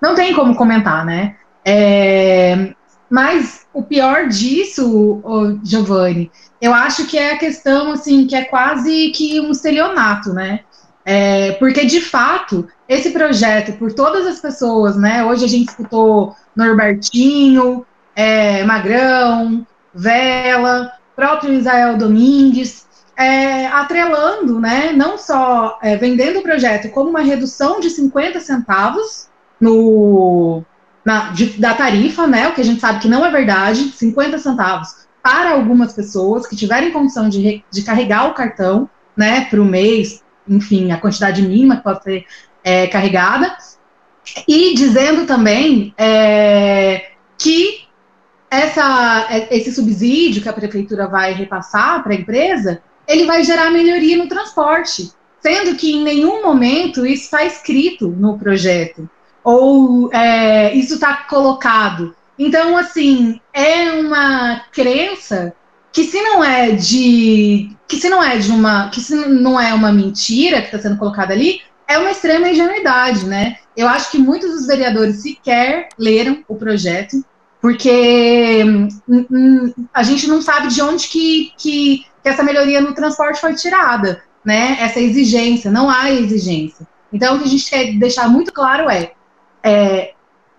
não 0.00 0.14
tem 0.14 0.32
como 0.32 0.56
comentar, 0.56 1.04
né? 1.04 1.36
É, 1.64 2.72
mas 3.10 3.66
o 3.74 3.82
pior 3.82 4.28
disso, 4.28 5.20
Giovanni, 5.62 6.30
eu 6.60 6.72
acho 6.72 7.06
que 7.06 7.18
é 7.18 7.32
a 7.32 7.38
questão, 7.38 7.92
assim, 7.92 8.26
que 8.26 8.34
é 8.34 8.44
quase 8.44 9.10
que 9.10 9.40
um 9.40 9.50
estelionato, 9.50 10.32
né? 10.32 10.60
É, 11.10 11.52
porque, 11.52 11.86
de 11.86 12.02
fato, 12.02 12.68
esse 12.86 13.12
projeto, 13.12 13.78
por 13.78 13.90
todas 13.94 14.26
as 14.26 14.40
pessoas, 14.40 14.94
né? 14.94 15.24
Hoje 15.24 15.42
a 15.42 15.48
gente 15.48 15.70
escutou 15.70 16.36
Norbertinho, 16.54 17.86
é, 18.14 18.62
Magrão, 18.64 19.66
Vela, 19.94 20.92
próprio 21.16 21.54
Israel 21.54 21.96
Domingues, 21.96 22.86
é, 23.16 23.68
atrelando, 23.68 24.60
né? 24.60 24.92
Não 24.92 25.16
só 25.16 25.78
é, 25.82 25.96
vendendo 25.96 26.40
o 26.40 26.42
projeto 26.42 26.90
como 26.90 27.08
uma 27.08 27.22
redução 27.22 27.80
de 27.80 27.88
50 27.88 28.38
centavos 28.40 29.30
no, 29.58 30.62
na, 31.02 31.30
de, 31.30 31.58
da 31.58 31.72
tarifa, 31.72 32.26
né? 32.26 32.48
O 32.48 32.52
que 32.52 32.60
a 32.60 32.64
gente 32.64 32.82
sabe 32.82 33.00
que 33.00 33.08
não 33.08 33.24
é 33.24 33.30
verdade, 33.30 33.92
50 33.92 34.38
centavos 34.38 34.88
para 35.22 35.52
algumas 35.52 35.94
pessoas 35.94 36.46
que 36.46 36.54
tiverem 36.54 36.92
condição 36.92 37.30
de, 37.30 37.64
de 37.70 37.82
carregar 37.82 38.28
o 38.28 38.34
cartão, 38.34 38.90
né, 39.16 39.46
para 39.46 39.60
o 39.60 39.64
mês, 39.64 40.22
enfim, 40.48 40.92
a 40.92 40.98
quantidade 40.98 41.42
mínima 41.42 41.76
que 41.76 41.82
pode 41.82 42.02
ser 42.02 42.26
é, 42.62 42.86
carregada, 42.86 43.56
e 44.46 44.74
dizendo 44.74 45.26
também 45.26 45.94
é, 45.96 47.12
que 47.38 47.86
essa, 48.50 49.26
é, 49.30 49.56
esse 49.56 49.72
subsídio 49.72 50.42
que 50.42 50.48
a 50.48 50.52
prefeitura 50.52 51.06
vai 51.06 51.32
repassar 51.32 52.02
para 52.02 52.12
a 52.12 52.16
empresa, 52.16 52.82
ele 53.06 53.24
vai 53.24 53.42
gerar 53.44 53.70
melhoria 53.70 54.16
no 54.16 54.28
transporte, 54.28 55.10
sendo 55.40 55.76
que 55.76 55.92
em 55.92 56.02
nenhum 56.02 56.42
momento 56.42 57.06
isso 57.06 57.24
está 57.24 57.44
escrito 57.44 58.08
no 58.08 58.38
projeto, 58.38 59.08
ou 59.42 60.12
é, 60.12 60.74
isso 60.74 60.94
está 60.94 61.24
colocado. 61.28 62.14
Então, 62.38 62.76
assim, 62.76 63.40
é 63.52 63.92
uma 63.92 64.62
crença 64.72 65.54
que 65.92 66.04
se 66.04 66.20
não 66.20 66.42
é 66.44 66.72
de 66.72 67.70
que 67.86 67.96
se 67.96 68.08
não 68.08 68.22
é 68.22 68.36
de 68.36 68.50
uma 68.50 68.90
que 68.90 69.00
se 69.00 69.14
não 69.14 69.58
é 69.58 69.72
uma 69.72 69.92
mentira 69.92 70.60
que 70.60 70.66
está 70.66 70.78
sendo 70.78 70.98
colocada 70.98 71.32
ali 71.32 71.62
é 71.88 71.98
uma 71.98 72.10
extrema 72.10 72.50
ingenuidade, 72.50 73.24
né? 73.24 73.56
Eu 73.74 73.88
acho 73.88 74.10
que 74.10 74.18
muitos 74.18 74.50
dos 74.50 74.66
vereadores 74.66 75.22
sequer 75.22 75.88
leram 75.98 76.44
o 76.46 76.54
projeto 76.54 77.24
porque 77.60 78.62
hum, 78.64 78.88
hum, 79.08 79.72
a 79.92 80.02
gente 80.02 80.28
não 80.28 80.42
sabe 80.42 80.68
de 80.68 80.82
onde 80.82 81.08
que, 81.08 81.52
que, 81.56 82.04
que 82.22 82.28
essa 82.28 82.42
melhoria 82.42 82.80
no 82.80 82.94
transporte 82.94 83.40
foi 83.40 83.54
tirada, 83.54 84.22
né? 84.44 84.76
Essa 84.80 85.00
exigência, 85.00 85.70
não 85.70 85.88
há 85.88 86.10
exigência. 86.10 86.86
Então, 87.12 87.36
o 87.36 87.38
que 87.38 87.46
a 87.46 87.48
gente 87.48 87.70
quer 87.70 87.92
deixar 87.94 88.28
muito 88.28 88.52
claro 88.52 88.88
é, 88.90 89.12
é 89.62 90.12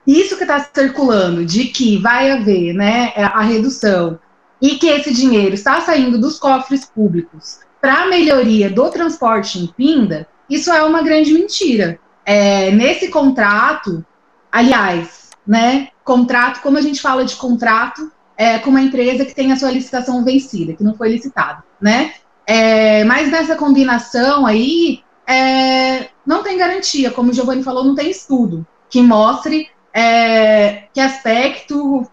isso 0.06 0.36
que 0.36 0.44
está 0.44 0.60
circulando 0.74 1.46
de 1.46 1.66
que 1.66 1.98
vai 1.98 2.32
haver 2.32 2.74
né, 2.74 3.14
a 3.16 3.42
redução 3.42 4.20
e 4.62 4.76
que 4.76 4.88
esse 4.88 5.14
dinheiro 5.14 5.54
está 5.54 5.82
saindo 5.82 6.18
dos 6.18 6.38
cofres 6.38 6.86
públicos 6.86 7.60
para 7.82 8.04
a 8.04 8.08
melhoria 8.08 8.70
do 8.70 8.90
transporte 8.90 9.60
em 9.60 9.68
Pinda, 9.68 10.28
isso 10.50 10.72
é 10.72 10.84
uma 10.84 11.02
grande 11.02 11.34
mentira. 11.34 12.00
É, 12.26 12.72
nesse 12.72 13.10
contrato, 13.10 14.06
aliás, 14.52 15.30
né, 15.48 15.90
contrato, 16.04 16.62
como 16.62 16.78
a 16.78 16.82
gente 16.82 17.02
fala 17.02 17.24
de 17.24 17.36
contrato, 17.36 18.12
é, 18.38 18.60
com 18.60 18.70
uma 18.70 18.82
empresa 18.82 19.26
que 19.26 19.36
tem 19.36 19.52
a 19.52 19.56
sua 19.56 19.72
licitação 19.72 20.24
vencida, 20.24 20.74
que 20.74 20.84
não 20.84 20.96
foi 20.96 21.10
licitada, 21.10 21.64
né? 21.82 22.14
É, 22.46 23.04
mas 23.04 23.30
nessa 23.30 23.56
combinação 23.56 24.46
aí, 24.46 25.04
é, 25.28 26.10
não 26.26 26.42
tem 26.42 26.58
garantia, 26.58 27.12
como 27.12 27.32
o 27.32 27.34
Giovanni 27.34 27.64
falou, 27.64 27.84
não 27.84 27.96
tem 27.96 28.10
estudo 28.10 28.66
que 28.90 29.02
mostre 29.02 29.70
é, 29.94 30.84
que 30.94 31.00
aspecto, 31.00 32.10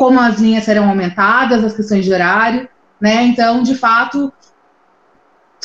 como 0.00 0.18
as 0.18 0.38
linhas 0.38 0.64
serão 0.64 0.88
aumentadas, 0.88 1.62
as 1.62 1.74
questões 1.74 2.06
de 2.06 2.10
horário, 2.10 2.66
né? 2.98 3.22
Então, 3.24 3.62
de 3.62 3.74
fato, 3.74 4.32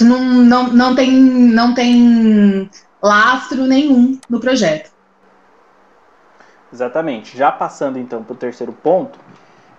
não, 0.01 0.19
não, 0.19 0.67
não, 0.73 0.93
tem, 0.93 1.09
não 1.09 1.73
tem 1.73 2.69
lastro 3.01 3.65
nenhum 3.65 4.19
no 4.29 4.41
projeto. 4.41 4.91
Exatamente. 6.73 7.37
Já 7.37 7.49
passando 7.49 7.97
então 7.97 8.21
para 8.25 8.33
o 8.33 8.35
terceiro 8.35 8.73
ponto, 8.73 9.17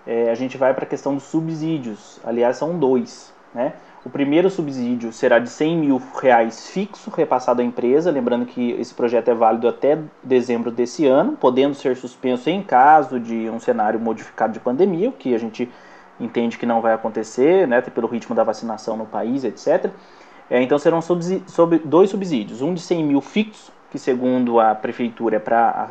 é, 0.06 0.30
a 0.30 0.34
gente 0.34 0.56
vai 0.56 0.72
para 0.72 0.84
a 0.84 0.88
questão 0.88 1.14
dos 1.14 1.24
subsídios. 1.24 2.18
Aliás, 2.24 2.56
são 2.56 2.78
dois. 2.78 3.34
Né? 3.54 3.74
O 4.06 4.08
primeiro 4.08 4.48
subsídio 4.48 5.12
será 5.12 5.40
de 5.40 5.50
100 5.50 5.78
mil 5.78 6.00
reais 6.22 6.70
fixo 6.70 7.10
repassado 7.10 7.60
à 7.60 7.64
empresa, 7.64 8.08
lembrando 8.08 8.46
que 8.46 8.70
esse 8.78 8.94
projeto 8.94 9.32
é 9.32 9.34
válido 9.34 9.66
até 9.66 9.98
dezembro 10.22 10.70
desse 10.70 11.04
ano, 11.04 11.32
podendo 11.32 11.74
ser 11.74 11.96
suspenso 11.96 12.48
em 12.48 12.62
caso 12.62 13.18
de 13.18 13.50
um 13.50 13.58
cenário 13.58 13.98
modificado 13.98 14.52
de 14.52 14.60
pandemia, 14.60 15.08
o 15.08 15.12
que 15.12 15.34
a 15.34 15.38
gente 15.38 15.68
entende 16.20 16.56
que 16.56 16.64
não 16.64 16.80
vai 16.80 16.92
acontecer, 16.92 17.66
né, 17.66 17.80
pelo 17.80 18.06
ritmo 18.06 18.32
da 18.32 18.44
vacinação 18.44 18.96
no 18.96 19.06
país, 19.06 19.42
etc. 19.42 19.90
É, 20.48 20.62
então 20.62 20.78
serão 20.78 21.00
dois 21.84 22.08
subsídios, 22.08 22.62
um 22.62 22.74
de 22.74 22.82
100 22.82 23.02
mil 23.02 23.20
fixo, 23.20 23.72
que 23.90 23.98
segundo 23.98 24.60
a 24.60 24.72
prefeitura 24.72 25.34
é 25.34 25.40
para 25.40 25.90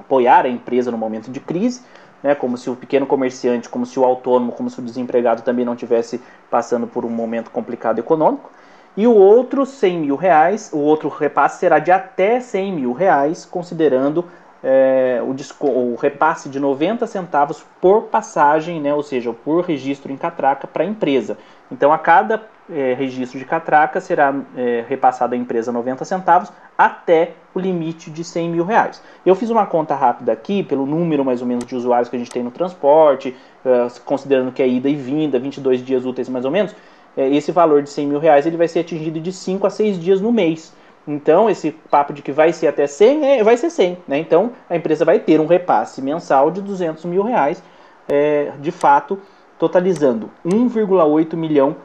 apoiar 0.00 0.44
a 0.44 0.50
empresa 0.50 0.90
no 0.90 0.98
momento 0.98 1.30
de 1.30 1.40
crise, 1.40 1.80
né, 2.22 2.34
como 2.34 2.56
se 2.56 2.68
o 2.68 2.76
pequeno 2.76 3.06
comerciante, 3.06 3.68
como 3.68 3.86
se 3.86 3.98
o 3.98 4.04
autônomo, 4.04 4.52
como 4.52 4.68
se 4.68 4.78
o 4.78 4.82
desempregado 4.82 5.42
também 5.42 5.64
não 5.64 5.76
tivesse 5.76 6.20
passando 6.50 6.86
por 6.86 7.04
um 7.04 7.10
momento 7.10 7.50
complicado 7.50 7.98
econômico. 7.98 8.50
E 8.96 9.06
o 9.06 9.14
outro 9.14 9.64
100 9.64 9.98
mil 10.00 10.16
reais, 10.16 10.70
o 10.72 10.78
outro 10.78 11.08
repasse 11.08 11.60
será 11.60 11.78
de 11.78 11.92
até 11.92 12.40
100 12.40 12.72
mil 12.72 12.92
reais, 12.92 13.44
considerando 13.44 14.24
é, 14.62 15.20
o, 15.22 15.66
o, 15.66 15.94
repasse 15.96 16.48
de 16.48 16.58
90 16.58 17.06
centavos 17.06 17.64
por 17.80 18.04
passagem, 18.04 18.80
né, 18.80 18.92
ou 18.92 19.02
seja, 19.02 19.32
por 19.32 19.64
registro 19.64 20.12
em 20.12 20.16
catraca 20.16 20.66
para 20.66 20.82
a 20.82 20.86
empresa. 20.86 21.38
Então, 21.70 21.92
a 21.92 21.98
cada 21.98 22.42
é, 22.70 22.94
registro 22.94 23.38
de 23.38 23.44
catraca 23.44 24.00
será 24.00 24.34
é, 24.56 24.84
repassado 24.88 25.34
à 25.34 25.38
empresa 25.38 25.70
90 25.70 26.04
centavos 26.04 26.52
até 26.76 27.32
o 27.54 27.60
limite 27.60 28.10
de 28.10 28.24
100 28.24 28.50
mil 28.50 28.64
reais. 28.64 29.02
Eu 29.24 29.34
fiz 29.34 29.50
uma 29.50 29.66
conta 29.66 29.94
rápida 29.94 30.32
aqui, 30.32 30.62
pelo 30.62 30.86
número 30.86 31.24
mais 31.24 31.40
ou 31.40 31.46
menos 31.46 31.64
de 31.64 31.74
usuários 31.74 32.08
que 32.08 32.16
a 32.16 32.18
gente 32.18 32.30
tem 32.30 32.42
no 32.42 32.50
transporte, 32.50 33.36
é, 33.64 33.86
considerando 34.04 34.52
que 34.52 34.62
é 34.62 34.68
ida 34.68 34.88
e 34.88 34.96
vinda, 34.96 35.38
22 35.38 35.84
dias 35.84 36.04
úteis 36.04 36.28
mais 36.28 36.44
ou 36.44 36.50
menos, 36.50 36.74
é, 37.16 37.28
esse 37.28 37.52
valor 37.52 37.82
de 37.82 37.90
100 37.90 38.06
mil 38.06 38.18
reais 38.18 38.46
ele 38.46 38.56
vai 38.56 38.68
ser 38.68 38.80
atingido 38.80 39.20
de 39.20 39.32
5 39.32 39.66
a 39.66 39.70
6 39.70 39.98
dias 40.00 40.20
no 40.20 40.32
mês. 40.32 40.72
Então, 41.10 41.48
esse 41.48 41.70
papo 41.70 42.12
de 42.12 42.20
que 42.20 42.30
vai 42.30 42.52
ser 42.52 42.66
até 42.66 42.86
100, 42.86 43.24
é, 43.24 43.42
vai 43.42 43.56
ser 43.56 43.70
100. 43.70 43.96
Né? 44.06 44.18
Então, 44.18 44.52
a 44.68 44.76
empresa 44.76 45.06
vai 45.06 45.18
ter 45.18 45.40
um 45.40 45.46
repasse 45.46 46.02
mensal 46.02 46.50
de 46.50 46.60
200 46.60 47.02
mil 47.06 47.22
reais, 47.22 47.62
é, 48.06 48.52
de 48.60 48.70
fato, 48.70 49.18
totalizando 49.58 50.30
1,8 50.44 51.34
milhão 51.34 51.76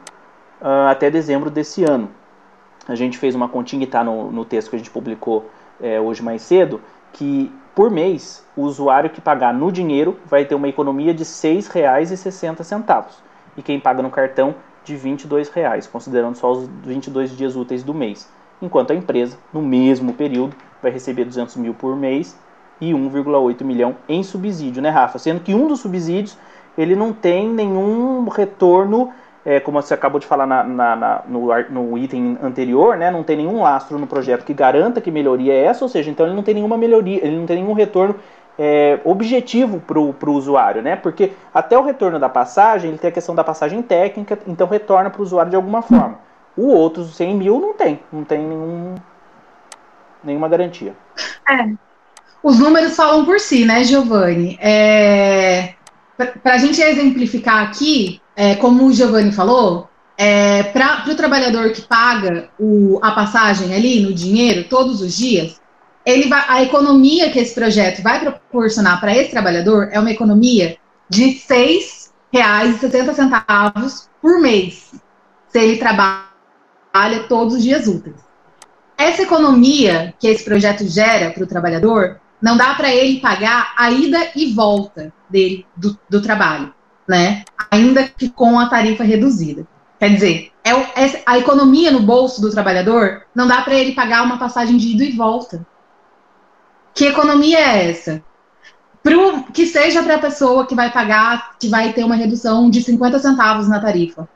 uh, 0.60 0.88
até 0.90 1.10
dezembro 1.10 1.50
desse 1.50 1.82
ano. 1.84 2.10
A 2.86 2.94
gente 2.94 3.16
fez 3.16 3.34
uma 3.34 3.48
continha 3.48 3.84
está 3.84 4.04
no, 4.04 4.30
no, 4.30 4.44
texto 4.44 4.68
que 4.68 4.76
a 4.76 4.78
gente 4.78 4.90
publicou 4.90 5.48
é, 5.80 5.98
hoje 5.98 6.22
mais 6.22 6.42
cedo, 6.42 6.82
que 7.10 7.50
por 7.74 7.90
mês 7.90 8.46
o 8.54 8.60
usuário 8.60 9.08
que 9.08 9.22
pagar 9.22 9.54
no 9.54 9.72
dinheiro 9.72 10.18
vai 10.26 10.44
ter 10.44 10.54
uma 10.54 10.68
economia 10.68 11.14
de 11.14 11.22
R$ 11.22 11.30
6,60 11.30 13.06
e 13.56 13.62
quem 13.62 13.80
paga 13.80 14.02
no 14.02 14.10
cartão 14.10 14.54
de 14.84 14.94
R$ 14.96 15.12
22,00, 15.12 15.90
considerando 15.90 16.36
só 16.36 16.52
os 16.52 16.68
22 16.84 17.34
dias 17.34 17.56
úteis 17.56 17.82
do 17.82 17.94
mês 17.94 18.28
enquanto 18.60 18.92
a 18.92 18.94
empresa, 18.94 19.36
no 19.52 19.62
mesmo 19.62 20.12
período, 20.12 20.54
vai 20.82 20.90
receber 20.90 21.24
200 21.24 21.56
mil 21.56 21.74
por 21.74 21.96
mês 21.96 22.38
e 22.80 22.92
1,8 22.92 23.64
milhão 23.64 23.96
em 24.08 24.22
subsídio, 24.22 24.82
né, 24.82 24.90
Rafa? 24.90 25.18
Sendo 25.18 25.40
que 25.40 25.54
um 25.54 25.66
dos 25.66 25.80
subsídios 25.80 26.36
ele 26.76 26.96
não 26.96 27.12
tem 27.12 27.48
nenhum 27.48 28.28
retorno, 28.28 29.12
é, 29.44 29.60
como 29.60 29.80
você 29.80 29.94
acabou 29.94 30.18
de 30.18 30.26
falar 30.26 30.46
na, 30.46 30.64
na, 30.64 30.96
na, 30.96 31.22
no, 31.28 31.48
no, 31.70 31.98
item 31.98 32.36
anterior, 32.42 32.96
né, 32.96 33.10
não 33.10 33.22
tem 33.22 33.36
nenhum 33.36 33.62
lastro 33.62 33.98
no 33.98 34.06
projeto 34.06 34.44
que 34.44 34.52
garanta 34.52 35.00
que 35.00 35.10
melhoria 35.10 35.52
é 35.52 35.64
essa, 35.64 35.84
ou 35.84 35.88
seja, 35.88 36.10
então 36.10 36.26
ele 36.26 36.34
não 36.34 36.42
tem 36.42 36.54
nenhuma 36.54 36.76
melhoria, 36.76 37.24
ele 37.24 37.36
não 37.36 37.46
tem 37.46 37.62
nenhum 37.62 37.74
retorno 37.74 38.16
é, 38.58 38.98
objetivo 39.04 39.80
para 39.80 39.98
o 39.98 40.32
usuário, 40.32 40.82
né? 40.82 40.96
Porque 40.96 41.32
até 41.52 41.78
o 41.78 41.82
retorno 41.82 42.18
da 42.18 42.28
passagem, 42.28 42.90
ele 42.90 42.98
tem 42.98 43.08
a 43.08 43.12
questão 43.12 43.34
da 43.34 43.44
passagem 43.44 43.82
técnica, 43.82 44.38
então 44.46 44.66
retorna 44.66 45.10
para 45.10 45.20
o 45.20 45.22
usuário 45.22 45.50
de 45.50 45.56
alguma 45.56 45.82
forma. 45.82 46.18
O 46.56 46.68
outro 46.68 47.04
100 47.04 47.36
mil 47.36 47.60
não 47.60 47.74
tem, 47.74 48.00
não 48.12 48.24
tem 48.24 48.38
nenhum, 48.38 48.94
nenhuma 50.22 50.48
garantia. 50.48 50.94
É. 51.48 51.72
Os 52.42 52.58
números 52.58 52.94
falam 52.94 53.24
por 53.24 53.40
si, 53.40 53.64
né, 53.64 53.82
Giovanni? 53.84 54.58
É, 54.60 55.74
Para 56.42 56.54
a 56.54 56.58
gente 56.58 56.80
exemplificar 56.80 57.62
aqui, 57.62 58.20
é, 58.36 58.54
como 58.56 58.84
o 58.84 58.92
Giovanni 58.92 59.32
falou, 59.32 59.88
é, 60.16 60.62
para 60.64 61.04
o 61.08 61.14
trabalhador 61.14 61.72
que 61.72 61.82
paga 61.82 62.50
o, 62.58 63.00
a 63.02 63.10
passagem 63.12 63.74
ali 63.74 64.00
no 64.00 64.12
dinheiro 64.14 64.68
todos 64.68 65.00
os 65.00 65.16
dias, 65.16 65.60
ele 66.06 66.28
vai, 66.28 66.44
a 66.48 66.62
economia 66.62 67.30
que 67.30 67.38
esse 67.38 67.54
projeto 67.54 68.02
vai 68.02 68.20
proporcionar 68.20 69.00
para 69.00 69.16
esse 69.16 69.30
trabalhador 69.30 69.88
é 69.90 69.98
uma 69.98 70.10
economia 70.10 70.76
de 71.08 71.24
R$ 71.24 71.40
6,60 72.32 74.08
por 74.20 74.38
mês, 74.40 74.92
se 75.48 75.58
ele 75.58 75.78
trabalha 75.78 76.33
trabalha 76.94 77.24
todos 77.24 77.54
os 77.54 77.62
dias 77.62 77.88
úteis. 77.88 78.14
Essa 78.96 79.22
economia 79.22 80.14
que 80.20 80.28
esse 80.28 80.44
projeto 80.44 80.86
gera 80.86 81.32
para 81.32 81.42
o 81.42 81.46
trabalhador 81.46 82.20
não 82.40 82.56
dá 82.56 82.72
para 82.74 82.94
ele 82.94 83.20
pagar 83.20 83.74
a 83.76 83.90
ida 83.90 84.30
e 84.36 84.52
volta 84.52 85.12
dele 85.28 85.66
do, 85.76 85.98
do, 86.08 86.22
trabalho, 86.22 86.72
né? 87.08 87.42
Ainda 87.68 88.04
que 88.04 88.28
com 88.28 88.60
a 88.60 88.68
tarifa 88.68 89.02
reduzida. 89.02 89.66
Quer 89.98 90.10
dizer, 90.10 90.52
é, 90.62 90.70
é 90.70 91.22
a 91.26 91.36
economia 91.36 91.90
no 91.90 92.00
bolso 92.00 92.40
do 92.40 92.50
trabalhador 92.50 93.22
não 93.34 93.48
dá 93.48 93.62
para 93.62 93.74
ele 93.74 93.92
pagar 93.92 94.22
uma 94.22 94.38
passagem 94.38 94.76
de 94.76 94.92
ida 94.92 95.04
e 95.04 95.16
volta. 95.16 95.66
Que 96.94 97.06
economia 97.06 97.58
é 97.58 97.90
essa? 97.90 98.22
Pro, 99.02 99.42
que 99.52 99.66
seja 99.66 100.02
para 100.02 100.14
a 100.14 100.20
pessoa 100.20 100.66
que 100.66 100.76
vai 100.76 100.92
pagar, 100.92 101.56
que 101.58 101.68
vai 101.68 101.92
ter 101.92 102.04
uma 102.04 102.14
redução 102.14 102.70
de 102.70 102.80
50 102.80 103.18
centavos 103.18 103.68
na 103.68 103.80
tarifa 103.80 104.28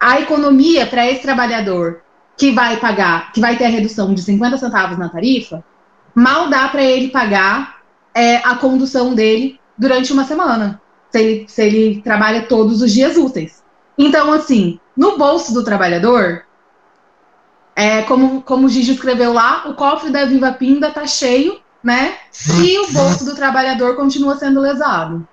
a 0.00 0.20
economia 0.20 0.86
para 0.86 1.06
esse 1.06 1.20
trabalhador 1.20 2.00
que 2.36 2.50
vai 2.50 2.78
pagar, 2.78 3.32
que 3.32 3.40
vai 3.40 3.56
ter 3.58 3.66
a 3.66 3.68
redução 3.68 4.14
de 4.14 4.22
50 4.22 4.56
centavos 4.56 4.96
na 4.96 5.10
tarifa, 5.10 5.62
mal 6.14 6.48
dá 6.48 6.68
para 6.68 6.82
ele 6.82 7.08
pagar 7.08 7.82
é, 8.14 8.36
a 8.36 8.54
condução 8.54 9.14
dele 9.14 9.60
durante 9.76 10.12
uma 10.12 10.24
semana, 10.24 10.80
se 11.10 11.20
ele, 11.20 11.48
se 11.48 11.62
ele 11.62 12.02
trabalha 12.02 12.42
todos 12.42 12.80
os 12.80 12.90
dias 12.90 13.16
úteis. 13.18 13.62
Então, 13.98 14.32
assim, 14.32 14.80
no 14.96 15.18
bolso 15.18 15.52
do 15.52 15.62
trabalhador, 15.62 16.44
é, 17.76 18.02
como, 18.02 18.42
como 18.42 18.66
o 18.66 18.68
Gigi 18.70 18.92
escreveu 18.92 19.32
lá, 19.32 19.64
o 19.66 19.74
cofre 19.74 20.10
da 20.10 20.24
Viva 20.24 20.52
Pinda 20.52 20.88
está 20.88 21.06
cheio, 21.06 21.60
né? 21.82 22.14
E 22.62 22.78
o 22.78 22.92
bolso 22.92 23.24
do 23.24 23.34
trabalhador 23.34 23.96
continua 23.96 24.36
sendo 24.36 24.60
lesado. 24.60 25.26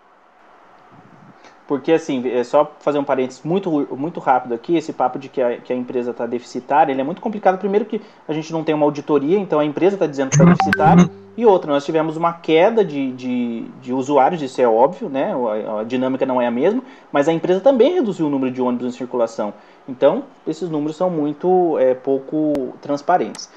Porque, 1.68 1.92
assim, 1.92 2.26
é 2.30 2.44
só 2.44 2.72
fazer 2.80 2.98
um 2.98 3.04
parênteses 3.04 3.44
muito, 3.44 3.70
muito 3.92 4.20
rápido 4.20 4.54
aqui, 4.54 4.78
esse 4.78 4.94
papo 4.94 5.20
de 5.20 5.28
que 5.28 5.42
a, 5.42 5.58
que 5.58 5.74
a 5.74 5.76
empresa 5.76 6.12
está 6.12 6.26
deficitária, 6.26 6.94
ele 6.94 7.02
é 7.02 7.04
muito 7.04 7.22
complicado. 7.22 7.58
Primeiro 7.58 7.86
que 7.86 8.02
a 8.28 8.34
gente 8.34 8.54
não 8.54 8.64
tem 8.64 8.74
uma 8.74 8.86
auditoria, 8.86 9.38
então 9.38 9.60
a 9.60 9.66
empresa 9.66 9.96
está 9.96 10.08
dizendo 10.08 10.30
que 10.30 10.36
está 10.36 10.46
deficitária. 10.46 11.10
E 11.36 11.46
outra, 11.46 11.72
nós 11.72 11.86
tivemos 11.86 12.18
uma 12.18 12.34
queda 12.34 12.84
de, 12.84 13.12
de, 13.12 13.66
de 13.80 13.94
usuários, 13.94 14.42
isso 14.42 14.60
é 14.60 14.68
óbvio, 14.68 15.08
né? 15.08 15.34
A, 15.34 15.82
a, 15.82 15.84
dinâmica 15.84 16.26
não 16.26 16.42
é 16.42 16.48
a 16.48 16.52
mesma, 16.52 16.82
mas 17.12 17.28
a 17.28 17.34
empresa 17.34 17.60
também 17.60 17.94
reduziu 17.94 18.26
o 18.26 18.30
número 18.30 18.52
de 18.52 18.60
ônibus 18.60 18.88
em 18.88 18.98
circulação. 18.98 19.54
Então, 19.88 20.24
esses 20.48 20.68
números 20.68 20.96
são 20.96 21.12
muito 21.12 21.78
é, 21.78 21.94
pouco 21.94 22.74
transparentes. 22.82 23.50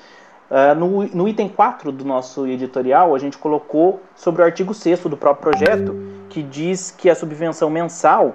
Uh, 0.51 0.75
no, 0.75 1.07
no, 1.07 1.29
item 1.29 1.49
4 1.49 1.93
do 1.93 2.05
nosso 2.05 2.45
editorial, 2.47 3.15
a 3.15 3.19
gente 3.19 3.39
colocou 3.39 4.03
sobre 4.17 4.43
o 4.43 4.45
artigo 4.45 4.75
6 4.75 5.03
do 5.03 5.17
próprio 5.17 5.53
projeto, 5.53 5.95
que 6.29 6.43
diz 6.43 6.91
que 6.91 7.09
a 7.09 7.15
subvenção 7.15 7.71
mensal 7.71 8.35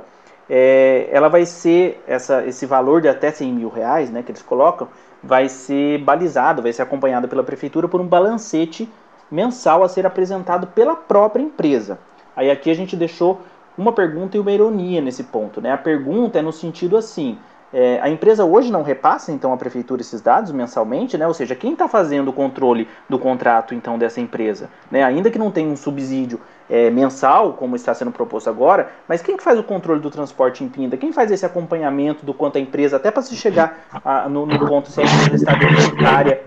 é, 0.50 1.10
ela 1.12 1.28
vai 1.28 1.46
ser, 1.46 2.02
essa, 2.08 2.46
esse 2.46 2.66
valor 2.66 3.02
de 3.02 3.10
até 3.10 3.32
100 3.32 3.54
mil 3.54 3.70
reais 3.70 4.10
né, 4.10 4.24
que 4.24 4.32
eles 4.32 4.42
colocam, 4.42 4.88
vai 5.22 5.50
ser 5.50 6.00
balizado, 6.04 6.62
vai 6.62 6.72
ser 6.72 6.84
acompanhado 6.84 7.28
pela 7.28 7.44
prefeitura 7.44 7.88
por 7.88 8.00
um 8.00 8.08
balancete 8.08 8.90
mensal 9.30 9.84
a 9.84 9.90
ser 9.90 10.06
apresentado 10.06 10.68
pela 10.68 10.96
própria 10.96 11.42
empresa. 11.42 12.00
Aí 12.36 12.50
aqui 12.50 12.70
a 12.70 12.76
gente 12.76 12.96
deixou 12.96 13.42
uma 13.78 13.92
pergunta 13.92 14.38
e 14.38 14.40
uma 14.40 14.52
ironia 14.52 15.02
nesse 15.02 15.24
ponto. 15.24 15.60
Né? 15.60 15.72
A 15.72 15.78
pergunta 15.78 16.40
é 16.40 16.42
no 16.42 16.54
sentido 16.54 16.96
assim: 16.96 17.38
é, 17.78 18.00
a 18.02 18.10
empresa 18.10 18.46
hoje 18.46 18.72
não 18.72 18.84
repassa 18.84 19.34
então 19.34 19.52
à 19.52 19.58
prefeitura 19.58 20.00
esses 20.00 20.22
dados 20.22 20.50
mensalmente, 20.54 21.18
né? 21.18 21.28
Ou 21.28 21.34
seja, 21.34 21.54
quem 21.54 21.74
está 21.74 21.90
fazendo 21.90 22.30
o 22.30 22.34
controle 22.34 22.88
do 23.10 23.20
contrato 23.20 23.76
então 23.76 24.00
dessa 24.00 24.22
empresa, 24.22 24.70
né? 24.90 25.04
Ainda 25.04 25.30
que 25.30 25.38
não 25.38 25.52
tenha 25.52 25.68
um 25.68 25.76
subsídio 25.76 26.40
é, 26.70 26.90
mensal, 26.90 27.52
como 27.52 27.76
está 27.76 27.94
sendo 27.94 28.12
proposto 28.12 28.50
agora, 28.50 28.92
mas 29.10 29.22
quem 29.22 29.36
que 29.36 29.44
faz 29.44 29.60
o 29.60 29.64
controle 29.64 30.00
do 30.00 30.10
transporte 30.10 30.64
em 30.64 30.70
Pinda? 30.70 30.96
Quem 30.96 31.12
faz 31.12 31.30
esse 31.32 31.46
acompanhamento 31.46 32.26
do 32.26 32.34
quanto 32.34 32.58
a 32.58 32.62
empresa, 32.62 32.96
até 32.96 33.12
para 33.12 33.22
se 33.22 33.36
chegar 33.36 33.86
a, 33.92 34.30
no, 34.30 34.46
no, 34.46 34.58
ponto 34.66 34.90
se 34.90 35.02
a 35.02 35.04
empresa 35.04 35.36
está 35.36 35.54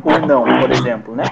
ou 0.02 0.26
não, 0.26 0.44
por 0.44 0.70
exemplo, 0.70 1.14
né? 1.14 1.24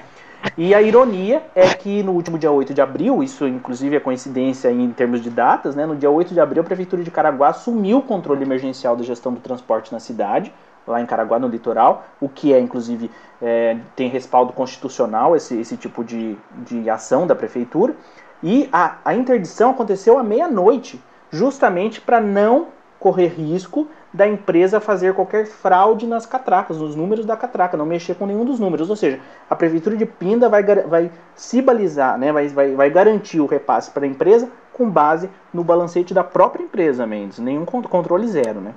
E 0.56 0.74
a 0.74 0.82
ironia 0.82 1.42
é 1.54 1.68
que 1.74 2.02
no 2.02 2.12
último 2.12 2.38
dia 2.38 2.50
8 2.50 2.72
de 2.72 2.80
abril, 2.80 3.22
isso 3.22 3.46
inclusive 3.46 3.96
é 3.96 4.00
coincidência 4.00 4.70
em 4.70 4.90
termos 4.90 5.20
de 5.20 5.30
datas, 5.30 5.74
né? 5.74 5.86
No 5.86 5.96
dia 5.96 6.10
8 6.10 6.32
de 6.32 6.40
abril, 6.40 6.62
a 6.62 6.64
Prefeitura 6.64 7.02
de 7.02 7.10
Caraguá 7.10 7.48
assumiu 7.48 7.98
o 7.98 8.02
controle 8.02 8.42
emergencial 8.42 8.96
da 8.96 9.02
gestão 9.02 9.32
do 9.32 9.40
transporte 9.40 9.92
na 9.92 10.00
cidade, 10.00 10.52
lá 10.86 11.00
em 11.00 11.06
Caraguá, 11.06 11.38
no 11.38 11.48
litoral, 11.48 12.06
o 12.20 12.28
que 12.28 12.52
é, 12.52 12.60
inclusive, 12.60 13.10
é, 13.42 13.76
tem 13.94 14.08
respaldo 14.08 14.52
constitucional, 14.52 15.36
esse, 15.36 15.58
esse 15.58 15.76
tipo 15.76 16.04
de, 16.04 16.36
de 16.66 16.88
ação 16.88 17.26
da 17.26 17.34
Prefeitura. 17.34 17.94
E 18.42 18.68
a, 18.72 18.98
a 19.04 19.14
interdição 19.14 19.70
aconteceu 19.70 20.18
à 20.18 20.22
meia-noite, 20.22 21.02
justamente 21.30 22.00
para 22.00 22.20
não 22.20 22.68
correr 22.98 23.28
risco 23.28 23.88
da 24.12 24.26
empresa 24.26 24.80
fazer 24.80 25.14
qualquer 25.14 25.46
fraude 25.46 26.06
nas 26.06 26.24
catracas, 26.24 26.78
nos 26.78 26.96
números 26.96 27.26
da 27.26 27.36
catraca, 27.36 27.76
não 27.76 27.84
mexer 27.84 28.14
com 28.14 28.26
nenhum 28.26 28.44
dos 28.44 28.58
números. 28.58 28.88
Ou 28.88 28.96
seja, 28.96 29.20
a 29.48 29.54
prefeitura 29.54 29.96
de 29.96 30.06
Pinda 30.06 30.48
vai, 30.48 30.62
vai 30.62 31.10
se 31.34 31.60
balizar, 31.60 32.18
né, 32.18 32.32
vai, 32.32 32.48
vai, 32.48 32.74
vai 32.74 32.90
garantir 32.90 33.40
o 33.40 33.46
repasse 33.46 33.90
para 33.90 34.04
a 34.04 34.08
empresa 34.08 34.48
com 34.72 34.88
base 34.88 35.28
no 35.52 35.62
balancete 35.62 36.12
da 36.12 36.24
própria 36.24 36.62
empresa, 36.62 37.06
Mendes. 37.06 37.38
Nenhum 37.38 37.64
controle 37.64 38.26
zero, 38.28 38.60
né? 38.60 38.74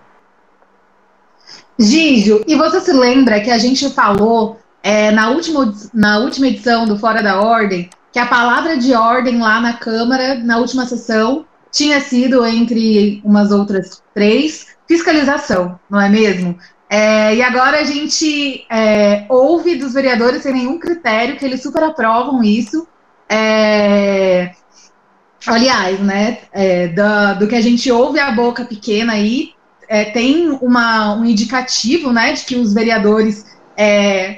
Gígio, 1.77 2.43
e 2.45 2.55
você 2.55 2.79
se 2.81 2.91
lembra 2.91 3.39
que 3.39 3.49
a 3.49 3.57
gente 3.57 3.89
falou 3.89 4.57
é, 4.83 5.11
na, 5.11 5.29
última, 5.29 5.73
na 5.93 6.19
última 6.19 6.47
edição 6.47 6.85
do 6.85 6.97
Fora 6.97 7.23
da 7.23 7.41
Ordem 7.41 7.89
que 8.11 8.19
a 8.19 8.25
palavra 8.25 8.77
de 8.77 8.93
ordem 8.93 9.39
lá 9.39 9.59
na 9.61 9.73
Câmara, 9.73 10.35
na 10.35 10.57
última 10.57 10.85
sessão, 10.85 11.45
tinha 11.71 11.99
sido, 12.01 12.45
entre 12.45 13.21
umas 13.23 13.51
outras 13.51 14.01
três, 14.13 14.67
fiscalização, 14.87 15.79
não 15.89 16.01
é 16.01 16.09
mesmo? 16.09 16.57
É, 16.89 17.35
e 17.35 17.41
agora 17.43 17.79
a 17.79 17.83
gente 17.83 18.65
é, 18.69 19.25
ouve 19.29 19.75
dos 19.75 19.93
vereadores 19.93 20.41
sem 20.41 20.53
nenhum 20.53 20.79
critério 20.79 21.37
que 21.37 21.45
eles 21.45 21.61
super 21.61 21.83
aprovam 21.83 22.43
isso. 22.43 22.87
É, 23.29 24.53
aliás, 25.45 25.99
né, 25.99 26.39
é, 26.51 26.87
do, 26.87 27.39
do, 27.39 27.47
que 27.47 27.55
a 27.55 27.61
gente 27.61 27.91
ouve 27.91 28.19
a 28.19 28.31
boca 28.31 28.65
pequena 28.65 29.13
aí, 29.13 29.53
é, 29.87 30.05
tem 30.05 30.49
uma, 30.49 31.13
um 31.13 31.25
indicativo 31.25 32.11
né, 32.11 32.33
de 32.33 32.43
que 32.43 32.55
os 32.55 32.73
vereadores 32.73 33.45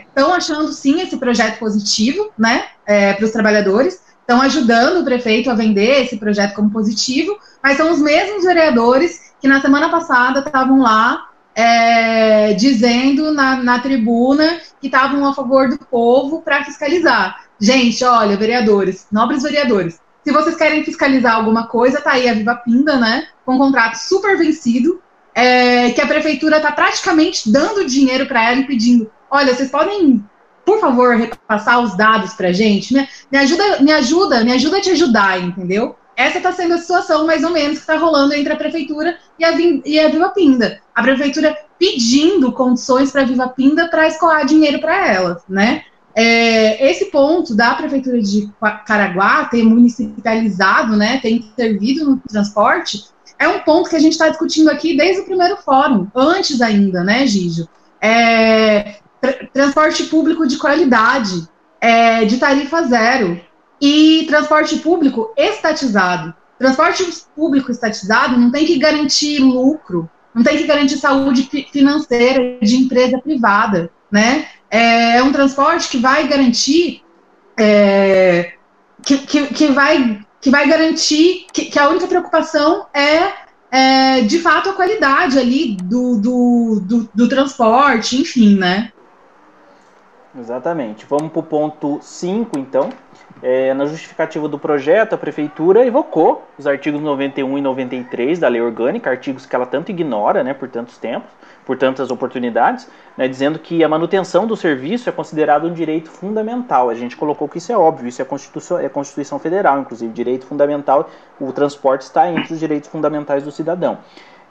estão 0.06 0.34
é, 0.34 0.38
achando 0.38 0.74
sim 0.74 1.02
esse 1.02 1.16
projeto 1.18 1.58
positivo 1.58 2.32
né, 2.38 2.66
para 2.86 3.26
os 3.26 3.32
trabalhadores, 3.32 4.02
estão 4.32 4.42
ajudando 4.42 5.02
o 5.02 5.04
prefeito 5.04 5.52
a 5.52 5.54
vender 5.54 6.04
esse 6.04 6.16
projeto 6.18 6.54
como 6.54 6.72
positivo, 6.72 7.38
mas 7.62 7.76
são 7.76 7.92
os 7.92 8.00
mesmos 8.00 8.46
vereadores 8.46 9.34
que 9.42 9.48
na 9.48 9.60
semana 9.60 9.90
passada 9.90 10.40
estavam 10.40 10.82
lá 10.82 11.28
é, 11.54 12.54
dizendo 12.54 13.34
na, 13.34 13.58
na, 13.58 13.80
tribuna 13.80 14.58
que 14.80 14.88
estavam 14.88 15.28
a 15.28 15.34
favor 15.34 15.68
do 15.68 15.78
povo 15.78 16.42
para 16.42 16.64
fiscalizar. 16.64 17.44
Gente, 17.60 18.04
olha, 18.06 18.38
vereadores, 18.38 19.06
nobres 19.12 19.44
vereadores, 19.44 20.00
se 20.24 20.32
vocês 20.32 20.56
querem 20.56 20.86
fiscalizar 20.86 21.36
alguma 21.36 21.68
coisa, 21.68 22.00
tá 22.00 22.14
aí 22.14 22.30
a 22.30 22.34
Viva 22.34 22.56
Pinda, 22.56 22.98
né? 22.98 23.28
Com 23.46 23.56
um 23.56 23.58
contrato 23.58 23.96
super 23.96 24.38
vencido, 24.38 25.02
é, 25.36 25.92
que 25.92 26.00
a 26.00 26.08
prefeitura 26.08 26.58
está 26.58 26.72
praticamente 26.72 27.52
dando 27.52 27.86
dinheiro 27.86 28.28
para 28.28 28.50
ela 28.50 28.62
e 28.62 28.68
pedindo: 28.68 29.12
olha, 29.30 29.54
vocês 29.54 29.70
podem, 29.70 30.24
por 30.72 30.80
favor, 30.80 31.18
repassar 31.18 31.82
os 31.82 31.98
dados 31.98 32.34
para 32.34 32.48
a 32.48 32.54
gente? 32.54 32.94
Me, 32.94 33.06
me 33.30 33.38
ajuda, 33.38 33.82
me 33.82 33.92
ajuda, 33.92 34.44
me 34.44 34.54
ajuda 34.54 34.78
a 34.78 34.82
te 34.82 34.92
ajudar, 34.92 35.42
entendeu? 35.42 35.98
Essa 36.16 36.38
está 36.38 36.54
sendo 36.54 36.75
a 36.75 36.78
situação, 36.78 37.25
mais 37.25 37.44
ou 37.44 37.50
menos, 37.50 37.74
que 37.74 37.82
está 37.82 37.98
rolando 37.98 38.34
entre 38.34 38.54
a 38.54 38.56
prefeitura 38.56 39.18
e 39.38 39.44
a, 39.44 39.51
e 39.60 40.00
a 40.00 40.08
Viva 40.08 40.30
Pinda. 40.30 40.80
A 40.96 41.04
prefeitura 41.04 41.58
pedindo 41.77 42.53
condições 42.53 43.12
para 43.12 43.24
a 43.24 43.25
Viva 43.25 43.50
Pinda 43.50 43.90
para 43.90 44.07
escoar 44.07 44.46
dinheiro 44.46 44.79
para 44.79 45.07
elas, 45.14 45.42
né? 45.50 45.84
É, 46.16 46.90
esse 46.90 47.05
ponto 47.05 47.53
da 47.53 47.75
prefeitura 47.75 48.22
de 48.22 48.50
Caraguá 48.86 49.46
ter 49.46 49.64
municipalizado, 49.64 50.96
né, 50.96 51.20
ter 51.22 51.31
intervido 51.31 52.05
no 52.05 52.18
transporte, 52.18 53.05
é 53.40 53.48
um 53.48 53.60
ponto 53.60 53.90
que 53.90 53.96
a 53.96 54.00
gente 54.00 54.14
está 54.14 54.27
discutindo 54.29 54.70
aqui 54.70 54.96
desde 54.96 55.22
o 55.22 55.25
primeiro 55.25 55.57
fórum, 55.57 56.07
antes 56.14 56.62
ainda, 56.62 57.03
né, 57.03 57.25
Gijo? 57.25 57.68
É, 58.01 59.00
transporte 59.53 60.03
público 60.05 60.48
de 60.48 60.57
qualidade, 60.57 61.48
é, 61.79 62.25
de 62.25 62.38
tarifa 62.38 62.84
zero, 62.84 63.40
e 63.81 64.25
transporte 64.27 64.77
público 64.77 65.34
estatizado. 65.36 66.34
Transporte 66.60 67.03
público 67.36 67.72
estatizado 67.72 68.38
não 68.38 68.51
tem 68.51 68.66
que 68.66 68.77
garantir 68.77 69.40
lucro, 69.40 70.07
não 70.34 70.44
tem 70.44 70.57
que 70.57 70.68
garantir 70.68 70.98
saúde 70.98 71.50
financeira 71.72 72.60
de 72.62 72.75
empresa 72.75 73.18
privada, 73.20 73.92
né? 74.12 74.48
É, 74.70 75.18
é 75.18 75.24
um 75.24 75.31
transporte 75.31 75.90
que 75.90 75.98
vai 75.98 76.27
garantir 76.27 77.01
é, 77.57 78.53
que, 79.01 79.18
que, 79.18 79.48
que, 79.48 79.68
vai, 79.68 80.22
que 80.40 80.50
vai 80.50 80.68
garantir 80.68 81.48
que, 81.51 81.66
que 81.66 81.79
a 81.79 81.90
única 81.90 82.07
preocupação 82.07 82.86
é, 82.94 83.34
é, 83.72 84.22
de 84.22 84.40
fato 84.40 84.70
a 84.70 84.74
qualidade 84.74 85.40
ali 85.40 85.75
do, 85.84 86.18
do, 86.18 86.79
do, 86.81 87.10
do 87.14 87.27
transporte, 87.27 88.22
enfim, 88.22 88.55
né? 88.57 88.92
Exatamente. 90.37 91.05
Vamos 91.05 91.31
para 91.31 91.39
o 91.39 91.44
ponto 91.44 92.00
5, 92.01 92.57
então. 92.57 92.89
É, 93.44 93.74
na 93.74 93.85
justificativa 93.85 94.48
do 94.48 94.59
projeto, 94.59 95.13
a 95.13 95.17
Prefeitura 95.17 95.85
evocou 95.85 96.44
os 96.57 96.67
artigos 96.67 97.01
91 97.01 97.57
e 97.57 97.61
93 97.61 98.39
da 98.39 98.48
Lei 98.48 98.61
Orgânica, 98.61 99.09
artigos 99.09 99.46
que 99.46 99.55
ela 99.55 99.65
tanto 99.65 99.89
ignora 99.89 100.44
né, 100.44 100.53
por 100.53 100.70
tantos 100.70 100.98
tempos, 100.98 101.31
por 101.65 101.75
tantas 101.75 102.11
oportunidades, 102.11 102.87
né, 103.17 103.27
dizendo 103.27 103.57
que 103.57 103.83
a 103.83 103.89
manutenção 103.89 104.46
do 104.46 104.55
serviço 104.55 105.09
é 105.09 105.11
considerado 105.11 105.67
um 105.67 105.74
direito 105.74 106.11
fundamental. 106.11 106.89
A 106.89 106.94
gente 106.94 107.17
colocou 107.17 107.50
que 107.50 107.57
isso 107.57 107.72
é 107.72 107.77
óbvio, 107.77 108.07
isso 108.07 108.22
é 108.22 108.25
Constituição, 108.25 108.77
é 108.79 108.87
Constituição 108.87 109.39
Federal, 109.39 109.79
inclusive, 109.79 110.13
direito 110.13 110.46
fundamental, 110.46 111.09
o 111.39 111.51
transporte 111.51 112.01
está 112.01 112.29
entre 112.31 112.53
os 112.53 112.59
direitos 112.59 112.89
fundamentais 112.89 113.44
do 113.44 113.51
cidadão. 113.51 113.98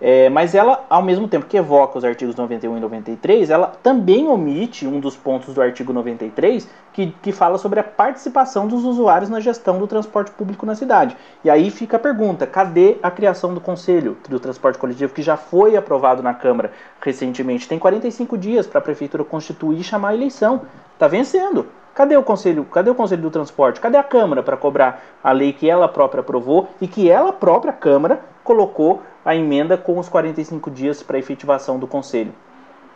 É, 0.01 0.31
mas 0.31 0.55
ela, 0.55 0.85
ao 0.89 1.03
mesmo 1.03 1.29
tempo 1.29 1.47
que 1.47 1.57
evoca 1.57 1.99
os 1.99 2.05
artigos 2.05 2.35
91 2.35 2.77
e 2.77 2.81
93, 2.81 3.51
ela 3.51 3.67
também 3.67 4.27
omite 4.27 4.87
um 4.87 4.99
dos 4.99 5.15
pontos 5.15 5.53
do 5.53 5.61
artigo 5.61 5.93
93 5.93 6.67
que, 6.93 7.15
que 7.23 7.33
fala 7.33 7.59
sobre 7.59 7.81
a 7.81 7.85
participação 7.85 8.67
dos 8.67 8.85
usuários 8.85 9.29
na 9.29 9.41
gestão 9.41 9.79
do 9.79 9.87
transporte 9.87 10.31
público 10.31 10.65
na 10.65 10.75
cidade. 10.75 11.17
E 11.45 11.51
aí 11.51 11.71
fica 11.71 11.97
a 11.97 12.01
pergunta: 12.01 12.47
cadê 12.47 12.97
a 13.03 13.11
criação 13.11 13.53
do 13.53 13.61
Conselho 13.61 14.17
do 14.29 14.41
Transporte 14.41 14.79
Coletivo, 14.79 15.13
que 15.13 15.23
já 15.23 15.37
foi 15.37 15.77
aprovado 15.77 16.23
na 16.23 16.33
Câmara 16.33 16.73
recentemente? 17.01 17.69
Tem 17.69 17.79
45 17.79 18.39
dias 18.39 18.67
para 18.67 18.79
a 18.79 18.83
Prefeitura 18.83 19.23
constituir 19.23 19.81
e 19.81 19.85
chamar 19.85 20.09
a 20.11 20.15
eleição. 20.15 20.63
Está 20.95 21.09
vencendo. 21.09 21.67
Cadê 22.01 22.17
o 22.17 22.23
Conselho? 22.23 22.65
Cadê 22.65 22.89
o 22.89 22.95
Conselho 22.95 23.21
do 23.21 23.31
Transporte? 23.31 23.79
Cadê 23.79 23.99
a 23.99 24.03
Câmara 24.03 24.43
para 24.43 24.57
cobrar 24.57 25.05
a 25.23 25.33
lei 25.33 25.53
que 25.53 25.69
ela 25.69 25.87
própria 25.87 26.23
aprovou 26.23 26.67
e 26.81 26.89
que 26.89 27.11
ela 27.11 27.31
própria 27.31 27.75
Câmara 27.75 28.21
colocou 28.43 29.03
a 29.23 29.37
emenda 29.37 29.77
com 29.77 29.99
os 29.99 30.09
45 30.09 30.71
dias 30.71 31.03
para 31.03 31.19
efetivação 31.19 31.79
do 31.79 31.87
conselho. 31.87 32.35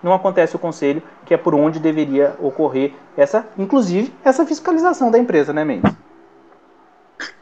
Não 0.03 0.15
acontece 0.15 0.57
o 0.57 0.59
conselho, 0.59 1.03
que 1.27 1.35
é 1.35 1.37
por 1.37 1.55
onde 1.55 1.79
deveria 1.79 2.35
ocorrer 2.41 2.95
essa, 3.15 3.47
inclusive, 3.59 4.11
essa 4.25 4.47
fiscalização 4.47 5.11
da 5.11 5.19
empresa, 5.19 5.53
né, 5.53 5.67
Mendes? 5.67 5.93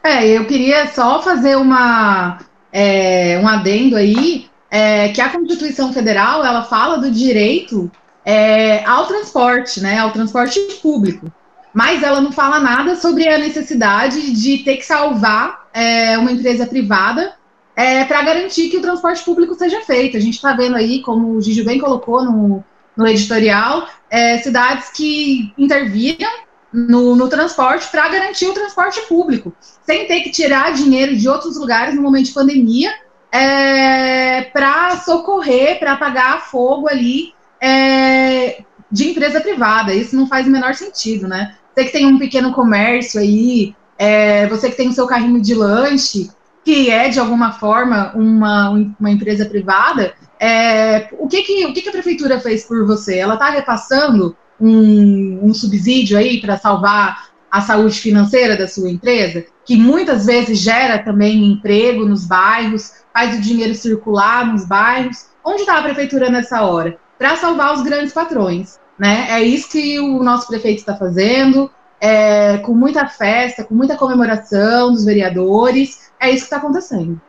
É, 0.03 0.27
eu 0.27 0.45
queria 0.45 0.87
só 0.87 1.21
fazer 1.21 1.55
uma, 1.55 2.39
é, 2.73 3.39
um 3.41 3.47
adendo 3.47 3.95
aí, 3.95 4.49
é, 4.69 5.07
que 5.13 5.21
a 5.21 5.29
Constituição 5.29 5.93
Federal, 5.93 6.43
ela 6.43 6.63
fala 6.63 6.97
do 6.97 7.09
direito 7.09 7.89
é, 8.25 8.83
ao 8.83 9.07
transporte, 9.07 9.79
né, 9.79 9.99
ao 9.99 10.11
transporte 10.11 10.59
público. 10.81 11.31
Mas 11.73 12.03
ela 12.03 12.21
não 12.21 12.31
fala 12.31 12.59
nada 12.59 12.95
sobre 12.95 13.27
a 13.27 13.37
necessidade 13.37 14.31
de 14.31 14.59
ter 14.59 14.77
que 14.77 14.85
salvar 14.85 15.67
é, 15.73 16.17
uma 16.17 16.31
empresa 16.31 16.67
privada 16.67 17.33
é, 17.75 18.05
para 18.05 18.21
garantir 18.21 18.69
que 18.69 18.77
o 18.77 18.81
transporte 18.81 19.23
público 19.23 19.55
seja 19.55 19.81
feito. 19.81 20.15
A 20.15 20.19
gente 20.19 20.35
está 20.35 20.53
vendo 20.53 20.75
aí, 20.75 21.01
como 21.01 21.35
o 21.35 21.41
Gigi 21.41 21.63
bem 21.63 21.79
colocou 21.79 22.23
no, 22.23 22.63
no 22.95 23.07
editorial, 23.07 23.87
é, 24.09 24.37
cidades 24.37 24.91
que 24.91 25.51
interviram 25.57 26.31
no, 26.71 27.15
no 27.15 27.27
transporte 27.27 27.87
para 27.89 28.09
garantir 28.09 28.47
o 28.47 28.53
transporte 28.53 29.01
público, 29.07 29.53
sem 29.85 30.07
ter 30.07 30.21
que 30.21 30.31
tirar 30.31 30.73
dinheiro 30.73 31.15
de 31.15 31.27
outros 31.27 31.57
lugares 31.57 31.95
no 31.95 32.01
momento 32.01 32.25
de 32.25 32.33
pandemia, 32.33 32.91
é, 33.31 34.43
para 34.43 34.97
socorrer, 34.97 35.79
para 35.79 35.93
apagar 35.93 36.45
fogo 36.45 36.87
ali 36.87 37.33
é, 37.59 38.63
de 38.91 39.09
empresa 39.09 39.41
privada. 39.41 39.93
Isso 39.93 40.15
não 40.15 40.27
faz 40.27 40.45
o 40.45 40.51
menor 40.51 40.75
sentido, 40.75 41.27
né? 41.27 41.55
Você 41.73 41.85
que 41.85 41.91
tem 41.91 42.05
um 42.05 42.19
pequeno 42.19 42.53
comércio 42.53 43.19
aí, 43.19 43.75
é, 43.97 44.47
você 44.47 44.69
que 44.69 44.77
tem 44.77 44.89
o 44.89 44.93
seu 44.93 45.07
carrinho 45.07 45.41
de 45.41 45.55
lanche, 45.55 46.29
que 46.63 46.89
é 46.89 47.09
de 47.09 47.19
alguma 47.19 47.53
forma 47.53 48.11
uma, 48.15 48.69
uma 48.69 49.11
empresa 49.11 49.45
privada, 49.45 50.13
é, 50.39 51.09
o, 51.19 51.27
que, 51.27 51.41
que, 51.43 51.65
o 51.65 51.73
que, 51.73 51.81
que 51.81 51.89
a 51.89 51.93
prefeitura 51.93 52.39
fez 52.39 52.65
por 52.65 52.85
você? 52.85 53.17
Ela 53.17 53.33
está 53.33 53.49
repassando 53.49 54.35
um, 54.59 55.39
um 55.43 55.53
subsídio 55.53 56.17
aí 56.17 56.39
para 56.39 56.57
salvar 56.57 57.29
a 57.51 57.61
saúde 57.61 57.99
financeira 57.99 58.57
da 58.57 58.67
sua 58.67 58.89
empresa? 58.89 59.45
que 59.65 59.77
muitas 59.77 60.25
vezes 60.25 60.59
gera 60.59 60.99
também 60.99 61.51
emprego 61.51 62.05
nos 62.05 62.25
bairros, 62.25 62.91
faz 63.13 63.37
o 63.37 63.41
dinheiro 63.41 63.73
circular 63.73 64.45
nos 64.45 64.65
bairros. 64.65 65.27
Onde 65.43 65.61
está 65.61 65.77
a 65.77 65.83
prefeitura 65.83 66.29
nessa 66.29 66.61
hora? 66.63 66.97
Para 67.17 67.35
salvar 67.35 67.73
os 67.73 67.81
grandes 67.81 68.13
patrões. 68.13 68.79
Né? 68.97 69.27
É 69.29 69.41
isso 69.41 69.69
que 69.69 69.99
o 69.99 70.21
nosso 70.23 70.47
prefeito 70.47 70.79
está 70.79 70.95
fazendo, 70.95 71.69
é, 71.99 72.57
com 72.59 72.73
muita 72.73 73.07
festa, 73.07 73.63
com 73.63 73.73
muita 73.73 73.95
comemoração 73.95 74.91
dos 74.91 75.05
vereadores. 75.05 76.11
É 76.19 76.29
isso 76.29 76.39
que 76.39 76.43
está 76.45 76.57
acontecendo. 76.57 77.19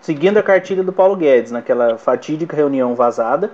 Seguindo 0.00 0.38
a 0.38 0.42
cartilha 0.42 0.82
do 0.82 0.92
Paulo 0.92 1.14
Guedes, 1.14 1.52
naquela 1.52 1.98
fatídica 1.98 2.56
reunião 2.56 2.94
vazada, 2.94 3.52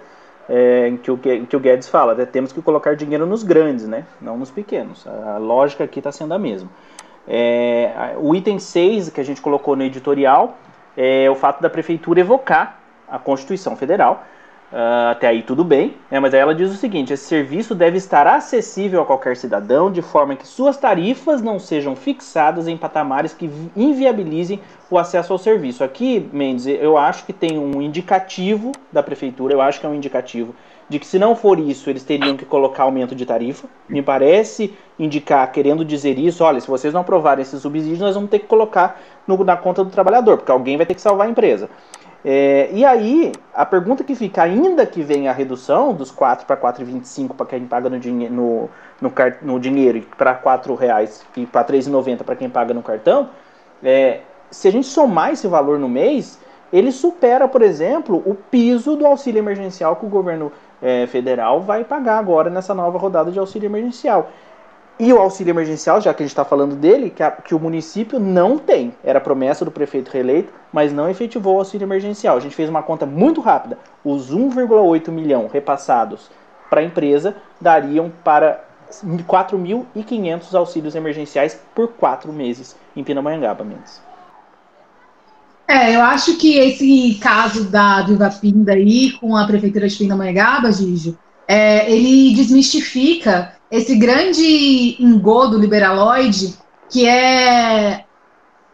é, 0.49 0.89
em, 0.89 0.97
que 0.97 1.11
o, 1.11 1.19
em 1.25 1.45
que 1.45 1.57
o 1.57 1.61
Guedes 1.61 1.89
fala, 1.89 2.15
né, 2.15 2.25
temos 2.25 2.53
que 2.53 2.63
colocar 2.63 2.95
dinheiro 2.95 3.27
nos 3.27 3.43
grandes, 3.43 3.87
né, 3.89 4.05
não 4.21 4.39
nos 4.39 4.51
pequenos. 4.51 5.07
A, 5.07 5.39
lógica 5.39 5.85
aqui 5.85 5.99
está 5.99 6.13
sendo 6.13 6.35
a 6.35 6.39
mesma. 6.39 6.69
É, 7.27 8.15
o 8.19 8.35
item 8.35 8.59
6 8.59 9.11
que 9.11 9.21
a 9.21 9.25
gente 9.25 9.41
colocou 9.41 9.75
no 9.75 9.83
editorial 9.83 10.57
é 10.97 11.29
o 11.29 11.35
fato 11.35 11.61
da 11.61 11.69
prefeitura 11.69 12.21
evocar 12.21 12.79
a 13.09 13.19
Constituição 13.19 13.77
Federal 13.77 14.25
Uh, 14.77 15.09
até 15.13 15.29
aí 15.29 15.43
tudo 15.43 15.65
bem, 15.65 15.95
né? 16.11 16.21
mas 16.21 16.35
aí 16.35 16.41
ela 16.41 16.55
diz 16.55 16.71
o 16.71 16.75
seguinte: 16.75 17.11
esse 17.11 17.25
serviço 17.25 17.75
deve 17.75 17.97
estar 17.97 18.27
acessível 18.27 19.01
a 19.01 19.07
qualquer 19.07 19.35
cidadão 19.35 19.91
de 19.91 20.03
forma 20.03 20.37
que 20.37 20.47
suas 20.47 20.77
tarifas 20.77 21.41
não 21.41 21.59
sejam 21.59 21.97
fixadas 21.97 22.69
em 22.69 22.77
patamares 22.77 23.33
que 23.33 23.51
inviabilizem 23.75 24.61
o 24.91 24.99
acesso 24.99 25.33
ao 25.33 25.39
serviço. 25.39 25.83
Aqui, 25.83 26.29
Mendes, 26.31 26.67
eu 26.67 26.99
acho 26.99 27.25
que 27.25 27.33
tem 27.33 27.59
um 27.59 27.81
indicativo 27.81 28.73
da 28.93 29.03
prefeitura, 29.03 29.55
eu 29.55 29.63
acho 29.63 29.81
que 29.81 29.87
é 29.87 29.89
um 29.89 29.95
indicativo 29.95 30.55
de 30.91 30.99
que 30.99 31.07
se 31.07 31.19
não 31.19 31.35
for 31.35 31.59
isso, 31.59 31.89
eles 31.89 32.05
teriam 32.05 32.37
que 32.37 32.45
colocar 32.45 32.83
aumento 32.83 33.15
de 33.15 33.25
tarifa. 33.25 33.67
Me 33.89 34.03
parece 34.03 34.75
indicar, 34.99 35.51
querendo 35.53 35.87
dizer 35.87 36.19
isso, 36.19 36.45
olha, 36.45 36.61
se 36.61 36.69
vocês 36.69 36.93
não 36.93 37.01
aprovarem 37.01 37.41
esse 37.41 37.59
subsídio, 37.59 38.05
nós 38.05 38.15
vamos 38.15 38.29
ter 38.29 38.41
que 38.41 38.47
colocar 38.47 39.01
no, 39.27 39.43
na 39.43 39.57
conta 39.57 39.83
do 39.83 39.91
trabalhador, 39.91 40.37
porque 40.37 40.53
alguém 40.53 40.77
vai 40.77 40.85
ter 40.85 40.95
que 40.95 41.01
salvar 41.01 41.27
a 41.27 41.31
empresa. 41.31 41.71
É, 42.25 42.69
e 42.73 42.85
aí, 42.85 43.33
a 43.55 43.65
pergunta 43.65 44.03
que 44.03 44.15
fica, 44.15 44.43
ainda 44.43 44.85
que 44.85 45.03
venha 45.03 45.31
a 45.31 45.35
redução 45.35 45.95
dos 45.95 46.11
4 46.11 46.47
para 46.47 46.57
4,25 46.57 47.35
para 47.35 47.47
quem 47.47 47.67
paga 47.67 47.89
no, 47.89 47.99
no, 47.99 48.71
no, 49.01 49.13
no 49.43 49.61
dinheiro 49.61 49.99
e 49.99 50.01
para 50.03 50.33
R$ 50.33 50.77
reais 50.79 51.25
e 51.37 51.47
para 51.47 51.61
R$ 51.61 51.79
3,90 51.79 52.25
para 52.25 52.35
quem 52.35 52.51
paga 52.51 52.75
no 52.75 52.83
cartão, 52.83 53.31
é, 53.83 54.21
se 54.51 54.69
a 54.69 54.73
gente 54.73 54.87
somar 54.87 55.33
esse 55.33 55.47
valor 55.47 55.79
no 55.79 55.89
mês, 55.89 56.39
ele 56.73 56.91
supera, 56.91 57.47
por 57.47 57.63
exemplo, 57.63 58.23
o 58.27 58.35
piso 58.35 58.97
do 58.97 59.07
auxílio 59.07 59.39
emergencial 59.39 59.97
que 59.97 60.07
o 60.07 60.09
governo 60.09 60.51
é, 60.83 61.07
federal 61.07 61.61
vai 61.61 61.85
pagar 61.85 62.19
agora 62.19 62.51
nessa 62.51 62.75
nova 62.75 62.99
rodada 62.99 63.31
de 63.31 63.39
auxílio 63.39 63.67
emergencial. 63.67 64.31
E 64.99 65.13
o 65.13 65.19
auxílio 65.19 65.53
emergencial, 65.53 66.01
já 66.01 66.15
que 66.15 66.23
a 66.23 66.27
gente 66.27 66.33
está 66.33 66.45
falando 66.45 66.75
dele, 66.75 67.11
que, 67.11 67.23
a, 67.23 67.31
que, 67.31 67.55
o 67.55 67.61
município 67.61 68.19
não 68.19 68.57
tem. 68.57 68.95
Era 69.05 69.21
promessa 69.21 69.63
do 69.63 69.71
prefeito 69.71 70.11
reeleito, 70.11 70.53
mas 70.73 70.91
não 70.91 71.09
efetivou 71.09 71.57
o 71.57 71.59
auxílio 71.59 71.85
emergencial. 71.85 72.37
A 72.37 72.41
gente 72.41 72.57
fez 72.57 72.71
uma 72.71 72.83
conta 72.83 73.05
muito 73.05 73.43
rápida. 73.43 73.79
Os 74.03 74.35
1,8 74.35 75.11
milhão 75.11 75.51
repassados 75.53 76.31
para 76.71 76.81
a 76.81 76.85
empresa 76.85 77.37
dariam 77.61 78.11
para 78.25 78.65
4.500 79.05 80.55
auxílios 80.55 80.95
emergenciais 80.95 81.61
por 81.75 81.89
quatro 81.89 82.33
meses 82.33 82.75
em 82.97 83.05
Pindamonhangaba, 83.05 83.65
Mendes. 83.65 84.01
É, 85.69 85.95
eu 85.95 86.01
acho 86.01 86.39
que 86.39 86.59
esse 86.59 87.19
caso 87.21 87.65
da 87.65 88.03
Viva 88.03 88.31
Pinda 88.41 88.73
aí 88.73 89.13
com 89.21 89.37
a 89.37 89.47
prefeitura 89.47 89.89
de 89.89 89.97
Pindamonhangaba, 89.97 90.71
Gijo, 90.71 91.19
é, 91.49 91.91
ele 91.91 92.35
desmistifica 92.35 93.56
esse 93.71 93.97
grande 93.97 94.97
engodo 95.01 95.59
liberaloide, 95.59 96.55
que 96.91 97.07
é 97.07 98.05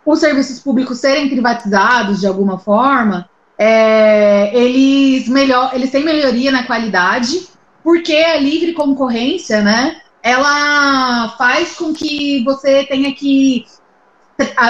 os 0.05 0.19
serviços 0.19 0.59
públicos 0.59 0.99
serem 0.99 1.29
privatizados 1.29 2.21
de 2.21 2.27
alguma 2.27 2.59
forma, 2.59 3.29
é, 3.57 4.51
eles, 4.57 5.29
melhor, 5.29 5.71
eles 5.75 5.91
têm 5.91 6.05
melhoria 6.05 6.51
na 6.51 6.65
qualidade, 6.65 7.49
porque 7.83 8.15
a 8.15 8.37
livre 8.39 8.73
concorrência, 8.73 9.63
né, 9.63 10.01
ela 10.23 11.31
faz 11.39 11.77
com 11.77 11.93
que 11.93 12.43
você 12.45 12.85
tenha 12.85 13.13
que 13.15 13.65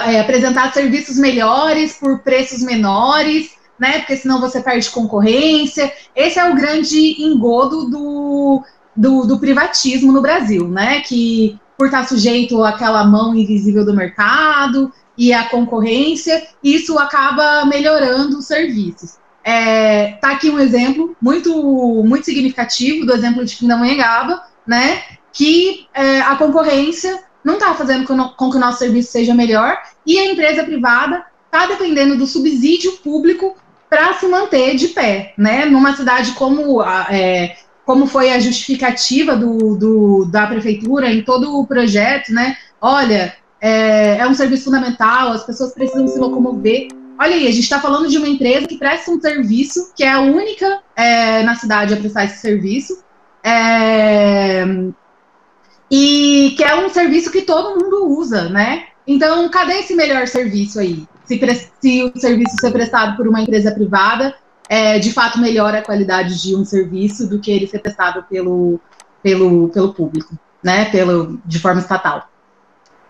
é, 0.06 0.20
apresentar 0.20 0.72
serviços 0.72 1.16
melhores 1.16 1.96
por 1.98 2.20
preços 2.20 2.62
menores, 2.62 3.52
né? 3.78 3.98
Porque 3.98 4.16
senão 4.16 4.40
você 4.40 4.60
perde 4.60 4.90
concorrência. 4.90 5.92
Esse 6.14 6.38
é 6.38 6.48
o 6.48 6.54
grande 6.54 7.22
engodo 7.22 7.86
do, 7.88 8.62
do, 8.96 9.24
do 9.24 9.38
privatismo 9.38 10.12
no 10.12 10.20
Brasil, 10.20 10.68
né? 10.68 11.00
Que 11.00 11.58
por 11.76 11.86
estar 11.86 12.06
sujeito 12.06 12.62
àquela 12.62 13.04
mão 13.04 13.34
invisível 13.34 13.84
do 13.84 13.94
mercado 13.94 14.92
e 15.16 15.32
à 15.32 15.44
concorrência, 15.48 16.46
isso 16.62 16.98
acaba 16.98 17.64
melhorando 17.64 18.38
os 18.38 18.46
serviços. 18.46 19.16
É, 19.44 20.12
tá 20.20 20.30
aqui 20.30 20.48
um 20.48 20.58
exemplo 20.58 21.16
muito 21.20 21.52
muito 22.04 22.24
significativo 22.24 23.04
do 23.04 23.12
exemplo 23.12 23.44
de 23.44 23.56
Pindamonhangaba, 23.56 24.42
né? 24.66 25.02
Que 25.32 25.86
é, 25.94 26.20
a 26.20 26.36
concorrência 26.36 27.24
não 27.42 27.54
está 27.54 27.74
fazendo 27.74 28.06
com, 28.06 28.16
com 28.28 28.50
que 28.50 28.56
o 28.56 28.60
nosso 28.60 28.78
serviço 28.78 29.10
seja 29.10 29.34
melhor 29.34 29.76
e 30.06 30.18
a 30.18 30.30
empresa 30.30 30.62
privada 30.62 31.24
está 31.46 31.66
dependendo 31.66 32.16
do 32.16 32.26
subsídio 32.26 32.92
público 32.98 33.56
para 33.90 34.14
se 34.14 34.26
manter 34.26 34.74
de 34.76 34.88
pé, 34.88 35.34
né? 35.36 35.66
Numa 35.66 35.94
cidade 35.94 36.32
como, 36.32 36.82
é, 37.10 37.56
como 37.84 38.06
foi 38.06 38.32
a 38.32 38.40
justificativa 38.40 39.36
do, 39.36 39.76
do, 39.76 40.24
da 40.26 40.46
prefeitura 40.46 41.12
em 41.12 41.22
todo 41.22 41.58
o 41.58 41.66
projeto, 41.66 42.32
né? 42.32 42.56
Olha, 42.80 43.34
é, 43.60 44.18
é 44.18 44.26
um 44.26 44.34
serviço 44.34 44.64
fundamental, 44.64 45.32
as 45.32 45.44
pessoas 45.44 45.72
precisam 45.74 46.06
se 46.06 46.18
locomover. 46.18 46.88
Olha 47.18 47.34
aí, 47.34 47.46
a 47.46 47.50
gente 47.50 47.64
está 47.64 47.80
falando 47.80 48.08
de 48.08 48.18
uma 48.18 48.28
empresa 48.28 48.66
que 48.66 48.78
presta 48.78 49.10
um 49.10 49.20
serviço, 49.20 49.92
que 49.94 50.02
é 50.02 50.10
a 50.10 50.20
única 50.20 50.80
é, 50.96 51.42
na 51.42 51.54
cidade 51.54 51.94
a 51.94 51.96
prestar 51.96 52.24
esse 52.24 52.38
serviço, 52.38 53.02
é, 53.44 54.64
e 55.90 56.54
que 56.56 56.64
é 56.64 56.74
um 56.74 56.88
serviço 56.88 57.30
que 57.30 57.42
todo 57.42 57.78
mundo 57.78 58.06
usa, 58.18 58.48
né? 58.48 58.86
Então, 59.06 59.48
cadê 59.48 59.80
esse 59.80 59.94
melhor 59.94 60.26
serviço 60.26 60.78
aí? 60.78 61.06
se, 61.24 61.70
se 61.80 62.04
o 62.04 62.18
serviço 62.18 62.56
ser 62.60 62.70
prestado 62.72 63.16
por 63.16 63.28
uma 63.28 63.40
empresa 63.40 63.72
privada, 63.72 64.34
é, 64.68 64.98
de 64.98 65.12
fato 65.12 65.38
melhora 65.38 65.78
a 65.78 65.82
qualidade 65.82 66.40
de 66.40 66.56
um 66.56 66.64
serviço 66.64 67.28
do 67.28 67.38
que 67.38 67.50
ele 67.50 67.66
ser 67.66 67.80
prestado 67.80 68.22
pelo, 68.24 68.80
pelo, 69.22 69.68
pelo 69.68 69.94
público, 69.94 70.34
né? 70.62 70.86
Pelo, 70.86 71.40
de 71.44 71.58
forma 71.58 71.80
estatal. 71.80 72.28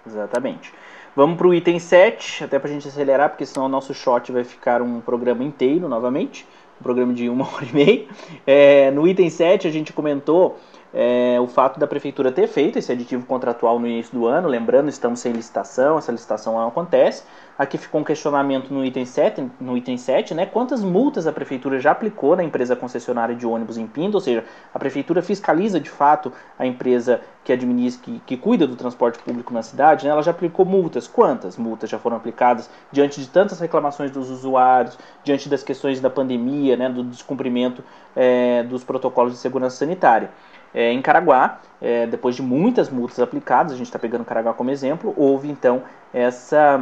Exatamente. 0.06 0.72
Vamos 1.14 1.36
para 1.36 1.46
o 1.46 1.54
item 1.54 1.78
7, 1.78 2.44
até 2.44 2.58
para 2.58 2.70
a 2.70 2.72
gente 2.72 2.88
acelerar, 2.88 3.28
porque 3.28 3.44
senão 3.44 3.66
o 3.66 3.68
nosso 3.68 3.92
shot 3.92 4.32
vai 4.32 4.44
ficar 4.44 4.80
um 4.80 5.00
programa 5.00 5.44
inteiro 5.44 5.88
novamente, 5.88 6.46
um 6.80 6.82
programa 6.82 7.12
de 7.12 7.28
uma 7.28 7.44
hora 7.52 7.66
e 7.66 7.74
meia. 7.74 8.06
É, 8.46 8.90
no 8.90 9.06
item 9.06 9.28
7, 9.28 9.68
a 9.68 9.70
gente 9.70 9.92
comentou 9.92 10.58
é, 10.94 11.38
o 11.40 11.46
fato 11.46 11.80
da 11.80 11.86
prefeitura 11.86 12.30
ter 12.30 12.46
feito 12.46 12.78
esse 12.78 12.92
aditivo 12.92 13.24
contratual 13.24 13.78
no 13.78 13.86
início 13.86 14.12
do 14.12 14.26
ano, 14.26 14.48
lembrando, 14.48 14.88
estamos 14.88 15.20
sem 15.20 15.32
licitação, 15.32 15.96
essa 15.96 16.12
licitação 16.12 16.54
não 16.54 16.68
acontece. 16.68 17.24
Aqui 17.58 17.78
ficou 17.78 18.00
um 18.00 18.04
questionamento 18.04 18.72
no 18.72 18.84
item 18.84 19.04
7, 19.04 19.50
no 19.60 19.76
item 19.76 19.96
7 19.96 20.34
né? 20.34 20.46
Quantas 20.46 20.82
multas 20.82 21.26
a 21.26 21.32
prefeitura 21.32 21.78
já 21.78 21.92
aplicou 21.92 22.34
na 22.34 22.42
empresa 22.42 22.74
concessionária 22.74 23.34
de 23.34 23.46
ônibus 23.46 23.78
em 23.78 23.86
Pinto? 23.86 24.14
Ou 24.14 24.20
seja, 24.20 24.44
a 24.74 24.78
prefeitura 24.78 25.22
fiscaliza 25.22 25.78
de 25.78 25.88
fato 25.88 26.32
a 26.58 26.66
empresa 26.66 27.20
que 27.44 27.52
administra, 27.52 28.02
que, 28.04 28.20
que 28.20 28.36
cuida 28.36 28.66
do 28.66 28.76
transporte 28.76 29.18
público 29.18 29.52
na 29.52 29.62
cidade, 29.62 30.04
né? 30.04 30.12
Ela 30.12 30.22
já 30.22 30.30
aplicou 30.30 30.64
multas. 30.64 31.06
Quantas 31.06 31.56
multas 31.56 31.90
já 31.90 31.98
foram 31.98 32.16
aplicadas 32.16 32.70
diante 32.90 33.20
de 33.20 33.28
tantas 33.28 33.60
reclamações 33.60 34.10
dos 34.10 34.30
usuários, 34.30 34.98
diante 35.24 35.48
das 35.48 35.62
questões 35.62 36.00
da 36.00 36.10
pandemia, 36.10 36.76
né? 36.76 36.88
Do 36.88 37.04
descumprimento 37.04 37.84
é, 38.14 38.62
dos 38.64 38.84
protocolos 38.84 39.32
de 39.32 39.38
segurança 39.38 39.76
sanitária? 39.76 40.30
É, 40.74 40.92
em 40.92 41.02
Caraguá, 41.02 41.60
é, 41.80 42.06
depois 42.06 42.34
de 42.36 42.42
muitas 42.42 42.88
multas 42.88 43.20
aplicadas, 43.20 43.72
a 43.72 43.76
gente 43.76 43.86
está 43.86 43.98
pegando 43.98 44.24
Caraguá 44.24 44.54
como 44.54 44.70
exemplo, 44.70 45.12
houve 45.16 45.50
então 45.50 45.82
essa 46.12 46.80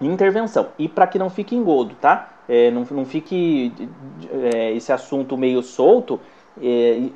intervenção. 0.00 0.68
E 0.78 0.88
para 0.88 1.06
que 1.06 1.18
não 1.18 1.30
fique 1.30 1.54
engodo, 1.54 1.94
tá? 1.94 2.30
É, 2.48 2.70
não, 2.70 2.84
não 2.90 3.04
fique 3.04 3.72
é, 4.52 4.72
esse 4.72 4.92
assunto 4.92 5.36
meio 5.36 5.62
solto, 5.62 6.20
é, 6.60 7.08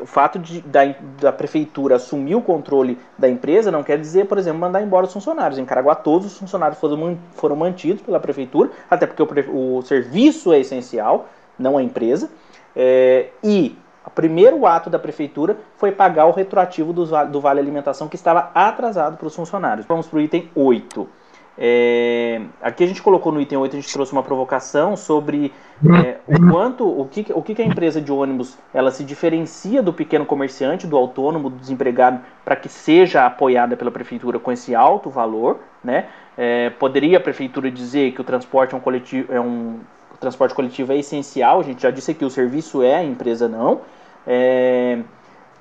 o 0.00 0.06
fato 0.06 0.38
de, 0.38 0.62
da, 0.62 0.80
da 1.20 1.32
prefeitura 1.32 1.96
assumir 1.96 2.34
o 2.34 2.40
controle 2.40 2.98
da 3.18 3.28
empresa 3.28 3.70
não 3.70 3.82
quer 3.82 3.98
dizer, 3.98 4.26
por 4.26 4.38
exemplo, 4.38 4.58
mandar 4.60 4.82
embora 4.82 5.06
os 5.06 5.12
funcionários. 5.12 5.58
Em 5.58 5.64
Caraguá, 5.64 5.94
todos 5.94 6.26
os 6.26 6.38
funcionários 6.38 6.78
foram, 6.78 7.18
foram 7.32 7.56
mantidos 7.56 8.02
pela 8.02 8.18
prefeitura, 8.18 8.70
até 8.90 9.06
porque 9.06 9.22
o, 9.22 9.76
o 9.78 9.82
serviço 9.82 10.52
é 10.52 10.60
essencial, 10.60 11.28
não 11.58 11.76
a 11.76 11.82
empresa. 11.82 12.30
É, 12.74 13.28
e 13.42 13.76
o 14.06 14.10
primeiro 14.10 14.66
ato 14.66 14.90
da 14.90 14.98
prefeitura 14.98 15.56
foi 15.76 15.90
pagar 15.90 16.26
o 16.26 16.32
retroativo 16.32 16.92
do, 16.92 17.40
Vale 17.40 17.60
Alimentação 17.60 18.08
que 18.08 18.16
estava 18.16 18.50
atrasado 18.54 19.16
para 19.16 19.26
os 19.26 19.34
funcionários. 19.34 19.86
Vamos 19.86 20.06
para 20.06 20.18
o 20.18 20.20
item 20.20 20.50
8. 20.54 21.08
É, 21.56 22.40
aqui 22.60 22.82
a 22.82 22.86
gente 22.86 23.00
colocou 23.00 23.30
no 23.30 23.40
item 23.40 23.56
8, 23.56 23.76
a 23.76 23.80
gente 23.80 23.92
trouxe 23.92 24.12
uma 24.12 24.24
provocação 24.24 24.96
sobre 24.96 25.52
é, 26.04 26.18
o 26.26 26.50
quanto, 26.50 26.84
o 26.84 27.06
que, 27.06 27.26
o 27.32 27.42
que 27.42 27.62
a 27.62 27.64
empresa 27.64 28.00
de 28.00 28.10
ônibus 28.10 28.58
ela 28.72 28.90
se 28.90 29.04
diferencia 29.04 29.80
do 29.80 29.92
pequeno 29.92 30.26
comerciante, 30.26 30.84
do 30.84 30.96
autônomo, 30.96 31.48
do 31.48 31.56
desempregado, 31.56 32.20
para 32.44 32.56
que 32.56 32.68
seja 32.68 33.24
apoiada 33.24 33.76
pela 33.76 33.92
prefeitura 33.92 34.38
com 34.38 34.50
esse 34.50 34.74
alto 34.74 35.08
valor. 35.08 35.60
Né? 35.82 36.06
É, 36.36 36.70
poderia 36.70 37.18
a 37.18 37.20
prefeitura 37.20 37.70
dizer 37.70 38.12
que 38.12 38.20
o 38.20 38.24
transporte 38.24 38.74
é 38.74 38.76
um 38.76 38.80
coletivo, 38.80 39.32
é 39.32 39.40
um, 39.40 39.78
o 40.12 40.16
transporte 40.18 40.54
coletivo 40.54 40.92
é 40.92 40.98
essencial, 40.98 41.60
a 41.60 41.62
gente 41.62 41.82
já 41.82 41.90
disse 41.90 42.12
que 42.14 42.24
o 42.24 42.30
serviço 42.30 42.82
é, 42.82 42.96
a 42.96 43.04
empresa 43.04 43.48
não. 43.48 43.80
É, 44.26 45.00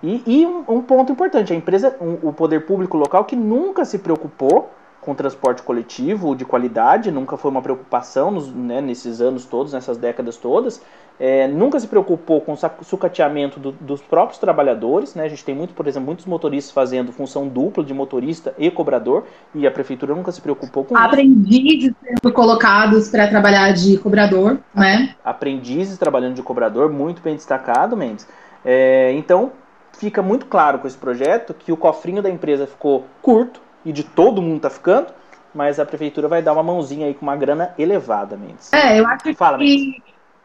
e, 0.01 0.21
e 0.25 0.45
um, 0.45 0.63
um, 0.67 0.81
ponto 0.81 1.11
importante, 1.11 1.53
a 1.53 1.55
empresa, 1.55 1.95
um, 2.01 2.27
o 2.27 2.33
poder 2.33 2.65
público 2.65 2.97
local 2.97 3.23
que 3.25 3.35
nunca 3.35 3.85
se 3.85 3.99
preocupou 3.99 4.69
com 5.03 5.13
transporte 5.13 5.61
coletivo 5.61 6.35
de 6.35 6.45
qualidade, 6.45 7.11
nunca 7.11 7.35
foi 7.35 7.51
uma 7.51 7.61
preocupação 7.61 8.31
nos, 8.31 8.47
né, 8.53 8.79
nesses 8.79 9.19
anos 9.19 9.45
todos, 9.45 9.73
nessas 9.73 9.97
décadas 9.97 10.37
todas. 10.37 10.81
É, 11.19 11.47
nunca 11.47 11.79
se 11.79 11.87
preocupou 11.87 12.41
com 12.41 12.53
o 12.53 12.83
sucateamento 12.83 13.59
do, 13.59 13.71
dos 13.73 14.01
próprios 14.01 14.39
trabalhadores. 14.39 15.13
Né? 15.13 15.23
A 15.23 15.27
gente 15.27 15.45
tem 15.45 15.53
muito, 15.53 15.73
por 15.73 15.87
exemplo, 15.87 16.07
muitos 16.07 16.25
motoristas 16.25 16.73
fazendo 16.73 17.11
função 17.11 17.47
dupla 17.47 17.83
de 17.83 17.93
motorista 17.93 18.53
e 18.57 18.71
cobrador, 18.71 19.25
e 19.53 19.67
a 19.67 19.71
prefeitura 19.71 20.15
nunca 20.15 20.31
se 20.31 20.41
preocupou 20.41 20.85
com 20.85 20.97
Aprendizes 20.97 21.91
isso. 21.91 21.95
sendo 22.01 22.33
colocados 22.33 23.09
para 23.09 23.27
trabalhar 23.27 23.71
de 23.73 23.97
cobrador, 23.97 24.57
né? 24.73 25.15
Aprendizes 25.23 25.97
trabalhando 25.97 26.35
de 26.35 26.41
cobrador, 26.41 26.91
muito 26.91 27.21
bem 27.21 27.35
destacado, 27.35 27.95
Mendes. 27.95 28.27
É, 28.65 29.11
então, 29.13 29.51
fica 29.97 30.21
muito 30.21 30.45
claro 30.45 30.79
com 30.79 30.87
esse 30.87 30.97
projeto 30.97 31.53
que 31.53 31.71
o 31.71 31.77
cofrinho 31.77 32.21
da 32.21 32.29
empresa 32.29 32.67
ficou 32.67 33.05
curto, 33.21 33.61
e 33.85 33.91
de 33.91 34.03
todo 34.03 34.41
mundo 34.41 34.61
tá 34.61 34.69
ficando, 34.69 35.07
mas 35.53 35.79
a 35.79 35.85
prefeitura 35.85 36.27
vai 36.27 36.41
dar 36.41 36.53
uma 36.53 36.63
mãozinha 36.63 37.07
aí 37.07 37.13
com 37.13 37.25
uma 37.25 37.35
grana 37.35 37.73
elevada, 37.77 38.35
Mendes. 38.35 38.71
É, 38.73 38.99
eu 38.99 39.07
acho 39.07 39.33
Fala, 39.35 39.57
que 39.57 39.63
Mendes. 39.63 40.01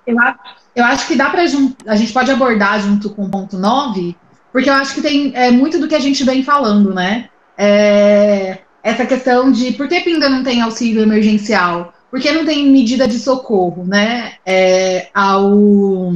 eu 0.07 0.21
acho, 0.21 0.39
eu 0.75 0.85
acho 0.85 1.09
que 1.09 1.17
dá 1.17 1.31
para 1.31 1.43
a 1.43 1.97
gente 1.97 2.13
pode 2.13 2.31
abordar 2.31 2.81
junto 2.81 3.11
com 3.11 3.25
o 3.25 3.31
ponto 3.31 3.57
9, 3.57 4.17
porque 4.53 4.69
eu 4.69 4.75
acho 4.75 4.95
que 4.95 5.03
tem 5.03 5.33
é, 5.35 5.51
muito 5.51 5.79
do 5.79 5.89
que 5.89 5.95
a 5.95 6.01
gente 6.01 6.25
vem 6.25 6.43
falando, 6.43 6.93
né? 6.93 7.29
É, 7.57 8.59
essa 8.83 9.07
questão 9.07 9.51
de 9.51 9.73
por 9.73 9.89
que 9.89 9.97
ainda 9.97 10.29
não 10.29 10.43
tem 10.43 10.61
auxílio 10.61 11.03
emergencial? 11.03 11.93
Por 12.11 12.21
que 12.21 12.33
não 12.33 12.45
tem 12.45 12.67
medida 12.67 13.07
de 13.07 13.19
socorro, 13.19 13.85
né? 13.85 14.35
É, 14.47 15.09
ao, 15.15 16.13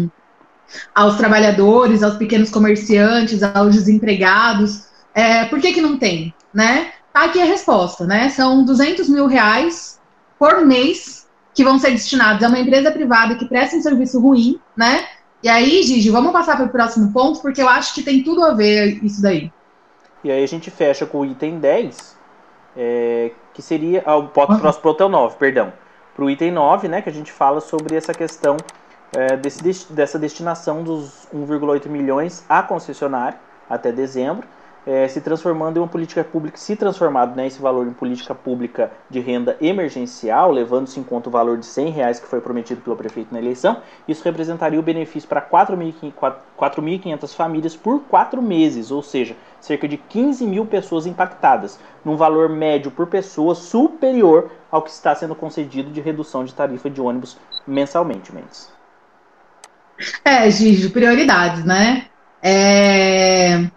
aos 0.94 1.16
trabalhadores, 1.16 2.02
aos 2.02 2.16
pequenos 2.16 2.50
comerciantes, 2.50 3.42
aos 3.42 3.74
desempregados. 3.74 4.86
É, 5.14 5.44
por 5.46 5.60
que, 5.60 5.72
que 5.72 5.80
não 5.80 5.98
tem, 5.98 6.34
né? 6.52 6.92
Tá 7.12 7.24
aqui 7.24 7.40
a 7.40 7.44
resposta, 7.44 8.06
né? 8.06 8.28
São 8.30 8.64
200 8.64 9.08
mil 9.08 9.26
reais 9.26 10.00
por 10.38 10.64
mês 10.64 11.28
que 11.54 11.62
vão 11.62 11.78
ser 11.78 11.90
destinados 11.90 12.42
a 12.42 12.48
uma 12.48 12.58
empresa 12.58 12.90
privada 12.90 13.34
que 13.34 13.44
presta 13.44 13.76
um 13.76 13.82
serviço 13.82 14.20
ruim, 14.20 14.58
né? 14.76 15.06
E 15.42 15.48
aí, 15.48 15.82
Gigi, 15.82 16.08
vamos 16.08 16.32
passar 16.32 16.56
para 16.56 16.66
o 16.66 16.70
próximo 16.70 17.12
ponto, 17.12 17.42
porque 17.42 17.60
eu 17.60 17.68
acho 17.68 17.94
que 17.94 18.02
tem 18.02 18.22
tudo 18.22 18.44
a 18.44 18.54
ver 18.54 19.04
isso 19.04 19.20
daí. 19.20 19.52
E 20.24 20.30
aí 20.30 20.42
a 20.42 20.46
gente 20.46 20.70
fecha 20.70 21.04
com 21.04 21.20
o 21.20 21.26
item 21.26 21.58
10, 21.58 22.16
é, 22.76 23.32
que 23.52 23.60
seria. 23.60 24.02
Ah, 24.06 24.16
o 24.16 24.28
próximo 24.28 24.72
ponto 24.82 25.02
é 25.02 25.06
o 25.06 25.08
9, 25.08 25.36
perdão. 25.36 25.72
Para 26.14 26.24
o 26.24 26.30
item 26.30 26.52
9, 26.52 26.88
né, 26.88 27.02
que 27.02 27.08
a 27.08 27.12
gente 27.12 27.32
fala 27.32 27.60
sobre 27.60 27.96
essa 27.96 28.14
questão 28.14 28.56
é, 29.16 29.36
desse, 29.36 29.92
dessa 29.92 30.18
destinação 30.18 30.82
dos 30.82 31.26
1,8 31.34 31.88
milhões 31.88 32.44
à 32.48 32.62
concessionária 32.62 33.38
até 33.68 33.92
dezembro 33.92 34.46
é, 34.86 35.06
se 35.06 35.20
transformando 35.20 35.76
em 35.76 35.80
uma 35.80 35.88
política 35.88 36.24
pública, 36.24 36.56
se 36.56 36.74
transformado 36.74 37.36
né, 37.36 37.46
esse 37.46 37.60
valor 37.60 37.86
em 37.86 37.92
política 37.92 38.34
pública 38.34 38.90
de 39.08 39.20
renda 39.20 39.56
emergencial, 39.60 40.50
levando-se 40.50 40.98
em 40.98 41.02
conta 41.02 41.28
o 41.28 41.32
valor 41.32 41.56
de 41.58 41.66
100 41.66 41.90
reais 41.90 42.18
que 42.18 42.26
foi 42.26 42.40
prometido 42.40 42.80
pelo 42.80 42.96
prefeito 42.96 43.32
na 43.32 43.38
eleição, 43.38 43.80
isso 44.08 44.24
representaria 44.24 44.78
o 44.78 44.82
benefício 44.82 45.28
para 45.28 45.40
4.500 45.40 47.34
famílias 47.34 47.76
por 47.76 48.00
quatro 48.02 48.42
meses, 48.42 48.90
ou 48.90 49.02
seja, 49.02 49.36
cerca 49.60 49.86
de 49.86 49.96
15 49.96 50.44
mil 50.46 50.66
pessoas 50.66 51.06
impactadas, 51.06 51.78
num 52.04 52.16
valor 52.16 52.48
médio 52.48 52.90
por 52.90 53.06
pessoa 53.06 53.54
superior 53.54 54.50
ao 54.70 54.82
que 54.82 54.90
está 54.90 55.14
sendo 55.14 55.34
concedido 55.34 55.90
de 55.90 56.00
redução 56.00 56.44
de 56.44 56.54
tarifa 56.54 56.90
de 56.90 57.00
ônibus 57.00 57.38
mensalmente, 57.66 58.34
Mendes. 58.34 58.81
É, 60.24 60.50
Gigi, 60.50 60.88
prioridades, 60.88 61.64
né? 61.64 62.06
É 62.42 63.70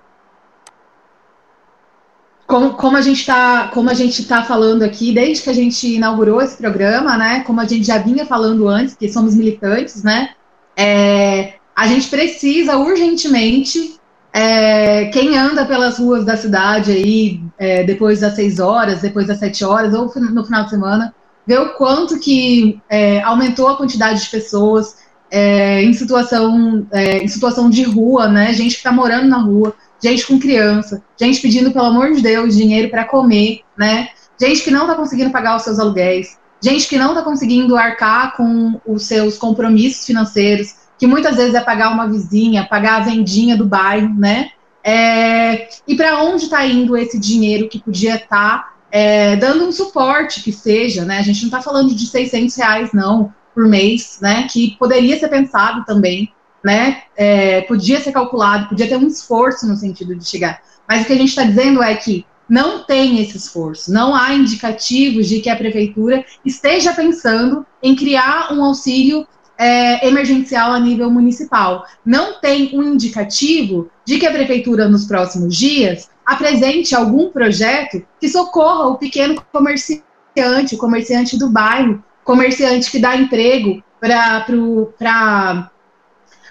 como, 2.48 2.74
como 2.74 2.98
a 2.98 3.02
gente 3.02 3.20
está 3.20 3.70
como 3.74 3.90
a 3.90 3.94
gente 3.94 4.22
está 4.22 4.44
falando 4.44 4.84
aqui 4.84 5.14
desde 5.14 5.44
que 5.44 5.50
a 5.50 5.54
gente 5.54 5.96
inaugurou 5.96 6.42
esse 6.42 6.58
programa, 6.58 7.18
né? 7.18 7.42
Como 7.42 7.60
a 7.60 7.66
gente 7.66 7.86
já 7.86 7.98
vinha 7.98 8.26
falando 8.26 8.68
antes, 8.68 8.96
que 8.96 9.10
somos 9.10 9.36
militantes, 9.36 10.04
né? 10.04 10.30
É, 10.78 11.56
a 11.76 11.88
gente 11.88 12.08
precisa 12.08 12.78
urgentemente 12.78 14.00
é, 14.32 15.06
quem 15.06 15.38
anda 15.38 15.66
pelas 15.66 15.98
ruas 15.98 16.26
da 16.26 16.38
cidade 16.38 16.92
aí 16.92 17.42
é, 17.58 17.84
depois 17.84 18.20
das 18.20 18.36
seis 18.36 18.60
horas, 18.60 19.02
depois 19.02 19.28
das 19.28 19.40
sete 19.40 19.64
horas 19.64 19.94
ou 19.94 20.12
no 20.16 20.46
final 20.46 20.66
de 20.66 20.70
semana, 20.70 21.16
ver 21.48 21.60
o 21.60 21.74
quanto 21.74 22.20
que 22.20 22.80
é, 22.90 23.22
aumentou 23.24 23.70
a 23.70 23.78
quantidade 23.78 24.22
de 24.22 24.30
pessoas 24.30 24.98
é, 25.36 25.84
em 25.84 25.92
situação 25.92 26.88
é, 26.92 27.18
em 27.18 27.28
situação 27.28 27.70
de 27.70 27.84
rua, 27.84 28.30
né? 28.30 28.54
Gente 28.54 28.72
que 28.72 28.78
está 28.78 28.92
morando 28.92 29.28
na 29.28 29.38
rua 29.38 29.76
gente 30.02 30.28
com 30.28 30.40
criança, 30.40 31.04
gente 31.20 31.42
pedindo, 31.42 31.72
pelo 31.72 31.86
amor 31.86 32.12
de 32.12 32.22
Deus, 32.22 32.56
dinheiro 32.56 32.90
para 32.90 33.06
comer, 33.06 33.62
né? 33.78 34.10
Gente 34.40 34.64
que 34.64 34.72
não 34.72 34.82
está 34.82 34.96
conseguindo 34.96 35.32
pagar 35.32 35.56
os 35.56 35.64
seus 35.64 35.80
aluguéis, 35.80 36.38
gente 36.62 36.88
que 36.88 36.98
não 36.98 37.10
está 37.10 37.22
conseguindo 37.22 37.76
arcar 37.76 38.36
com 38.36 38.80
os 38.86 39.06
seus 39.06 39.38
compromissos 39.38 40.06
financeiros, 40.06 40.76
que 40.98 41.08
muitas 41.08 41.36
vezes 41.36 41.56
é 41.56 41.62
pagar 41.62 41.92
uma 41.92 42.08
vizinha, 42.08 42.68
pagar 42.70 43.02
a 43.02 43.06
vendinha 43.06 43.58
do 43.58 43.66
bairro, 43.66 44.14
né? 44.14 44.50
É, 44.84 45.68
e 45.88 45.96
para 45.96 46.22
onde 46.22 46.44
está 46.44 46.66
indo 46.66 46.96
esse 46.96 47.20
dinheiro 47.20 47.68
que 47.68 47.80
podia 47.80 48.16
estar 48.16 48.28
tá, 48.28 48.74
é, 48.92 49.36
dando 49.36 49.66
um 49.66 49.72
suporte 49.72 50.44
que 50.44 50.52
seja, 50.52 51.04
né? 51.04 51.18
A 51.18 51.24
gente 51.24 51.42
não 51.42 51.48
está 51.48 51.62
falando 51.62 51.94
de 51.96 52.06
600 52.06 52.56
reais, 52.56 52.90
não, 52.94 53.34
por 53.56 53.68
mês, 53.68 54.20
né? 54.22 54.48
Que 54.52 54.76
poderia 54.78 55.18
ser 55.18 55.30
pensado 55.30 55.84
também 55.86 56.32
né? 56.66 57.04
É, 57.16 57.62
podia 57.62 58.02
ser 58.02 58.12
calculado, 58.12 58.70
podia 58.70 58.88
ter 58.88 58.98
um 58.98 59.06
esforço 59.06 59.68
no 59.68 59.76
sentido 59.76 60.16
de 60.16 60.28
chegar. 60.28 60.60
Mas 60.90 61.04
o 61.04 61.06
que 61.06 61.14
a 61.14 61.18
gente 61.18 61.30
está 61.30 61.44
dizendo 61.44 61.82
é 61.84 61.94
que 61.94 62.26
não 62.50 62.84
tem 62.84 63.22
esse 63.22 63.38
esforço, 63.38 63.94
não 63.94 64.16
há 64.16 64.34
indicativos 64.34 65.28
de 65.28 65.42
que 65.42 65.50
a 65.50 65.56
prefeitura 65.56 66.26
esteja 66.44 66.92
pensando 66.92 67.64
em 67.84 67.96
criar 67.96 68.52
um 68.52 68.64
auxílio 68.64 69.28
é, 69.60 70.08
emergencial 70.08 70.72
a 70.72 70.80
nível 70.80 71.12
municipal. 71.12 71.86
Não 72.04 72.40
tem 72.42 72.76
um 72.76 72.82
indicativo 72.82 73.90
de 74.04 74.18
que 74.18 74.26
a 74.26 74.32
prefeitura, 74.32 74.90
nos 74.90 75.06
próximos 75.06 75.56
dias, 75.56 76.10
apresente 76.26 76.96
algum 76.96 77.30
projeto 77.30 78.04
que 78.20 78.28
socorra 78.28 78.88
o 78.88 78.98
pequeno 78.98 79.40
comerciante, 79.52 80.74
o 80.74 80.78
comerciante 80.80 81.38
do 81.38 81.50
bairro, 81.50 82.04
comerciante 82.26 82.92
que 82.92 83.00
dá 83.00 83.16
emprego 83.16 83.82
para 84.00 85.72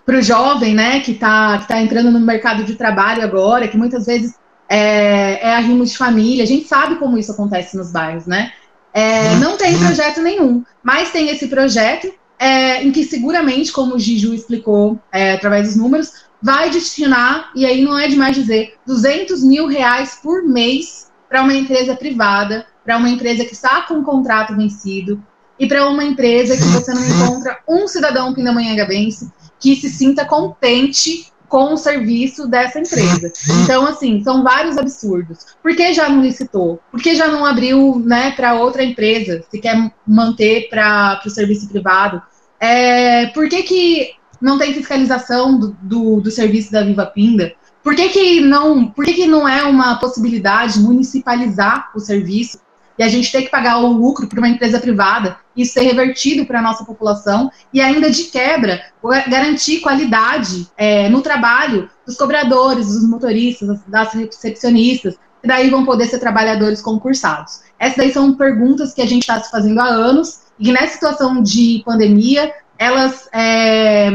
para 0.06 0.18
o 0.18 0.22
jovem, 0.22 0.74
né, 0.74 1.00
que 1.00 1.12
está 1.12 1.58
que 1.58 1.68
tá 1.68 1.80
entrando 1.80 2.10
no 2.10 2.20
mercado 2.20 2.62
de 2.64 2.74
trabalho 2.74 3.22
agora, 3.22 3.68
que 3.68 3.76
muitas 3.76 4.06
vezes 4.06 4.34
é, 4.68 5.46
é 5.46 5.54
arrimo 5.54 5.84
de 5.84 5.96
família. 5.96 6.44
A 6.44 6.46
gente 6.46 6.66
sabe 6.66 6.96
como 6.96 7.18
isso 7.18 7.32
acontece 7.32 7.76
nos 7.76 7.90
bairros, 7.90 8.26
né? 8.26 8.52
É, 8.92 9.30
uhum. 9.30 9.40
não 9.40 9.56
tem 9.56 9.76
projeto 9.76 10.22
nenhum, 10.22 10.62
mas 10.82 11.10
tem 11.10 11.28
esse 11.28 11.48
projeto 11.48 12.12
é, 12.38 12.82
em 12.84 12.92
que 12.92 13.02
seguramente, 13.02 13.72
como 13.72 13.94
o 13.94 13.98
Giju 13.98 14.34
explicou 14.34 14.98
é, 15.10 15.32
através 15.32 15.66
dos 15.66 15.76
números, 15.76 16.12
vai 16.40 16.70
destinar, 16.70 17.50
e 17.56 17.64
aí 17.64 17.82
não 17.82 17.98
é 17.98 18.06
demais 18.06 18.36
dizer, 18.36 18.74
200 18.86 19.42
mil 19.42 19.66
reais 19.66 20.18
por 20.22 20.44
mês 20.44 21.10
para 21.28 21.42
uma 21.42 21.54
empresa 21.54 21.96
privada, 21.96 22.66
para 22.84 22.98
uma 22.98 23.08
empresa 23.08 23.44
que 23.44 23.54
está 23.54 23.82
com 23.82 23.94
um 23.94 24.04
contrato 24.04 24.54
vencido, 24.54 25.20
e 25.58 25.66
para 25.66 25.88
uma 25.88 26.04
empresa 26.04 26.56
que 26.56 26.62
você 26.64 26.92
não 26.92 27.04
encontra 27.04 27.58
um 27.68 27.86
cidadão 27.86 28.34
pindamonhangabense 28.34 29.30
que 29.58 29.76
se 29.76 29.88
sinta 29.88 30.24
contente 30.24 31.32
com 31.48 31.74
o 31.74 31.76
serviço 31.76 32.48
dessa 32.48 32.80
empresa. 32.80 33.32
Então, 33.62 33.86
assim, 33.86 34.22
são 34.24 34.42
vários 34.42 34.76
absurdos. 34.76 35.38
Por 35.62 35.76
que 35.76 35.92
já 35.92 36.08
não 36.08 36.20
licitou? 36.20 36.80
Por 36.90 37.00
que 37.00 37.14
já 37.14 37.28
não 37.28 37.46
abriu 37.46 38.02
né, 38.04 38.32
para 38.32 38.54
outra 38.54 38.82
empresa, 38.82 39.44
se 39.48 39.60
quer 39.60 39.92
manter 40.06 40.68
para 40.68 41.22
o 41.24 41.30
serviço 41.30 41.68
privado? 41.68 42.20
É, 42.58 43.26
por 43.28 43.48
que, 43.48 43.62
que 43.62 44.14
não 44.40 44.58
tem 44.58 44.74
fiscalização 44.74 45.58
do, 45.58 45.76
do, 45.80 46.20
do 46.20 46.30
serviço 46.30 46.72
da 46.72 46.82
Viva 46.82 47.06
Pinda? 47.06 47.52
Por 47.84 47.94
que, 47.94 48.08
que, 48.08 48.40
não, 48.40 48.86
por 48.88 49.04
que, 49.04 49.12
que 49.12 49.26
não 49.26 49.46
é 49.46 49.62
uma 49.62 49.96
possibilidade 49.96 50.80
municipalizar 50.80 51.92
o 51.94 52.00
serviço 52.00 52.58
e 52.98 53.02
a 53.02 53.08
gente 53.08 53.30
ter 53.30 53.42
que 53.42 53.50
pagar 53.50 53.78
o 53.78 53.92
lucro 53.92 54.26
para 54.26 54.38
uma 54.38 54.48
empresa 54.48 54.78
privada, 54.78 55.36
isso 55.56 55.72
ser 55.72 55.82
revertido 55.82 56.46
para 56.46 56.58
a 56.60 56.62
nossa 56.62 56.84
população 56.84 57.50
e 57.72 57.80
ainda 57.80 58.10
de 58.10 58.24
quebra 58.24 58.80
garantir 59.28 59.80
qualidade 59.80 60.68
é, 60.76 61.08
no 61.08 61.20
trabalho 61.20 61.90
dos 62.06 62.16
cobradores, 62.16 62.86
dos 62.86 63.08
motoristas, 63.08 63.80
das 63.86 64.12
recepcionistas, 64.12 65.16
e 65.42 65.48
daí 65.48 65.68
vão 65.68 65.84
poder 65.84 66.06
ser 66.06 66.18
trabalhadores 66.18 66.80
concursados. 66.80 67.62
Essas 67.78 67.96
daí 67.96 68.12
são 68.12 68.34
perguntas 68.34 68.94
que 68.94 69.02
a 69.02 69.06
gente 69.06 69.22
está 69.22 69.40
se 69.40 69.50
fazendo 69.50 69.80
há 69.80 69.86
anos 69.86 70.44
e 70.58 70.72
nessa 70.72 70.94
situação 70.94 71.42
de 71.42 71.82
pandemia, 71.84 72.52
elas, 72.78 73.28
é, 73.32 74.10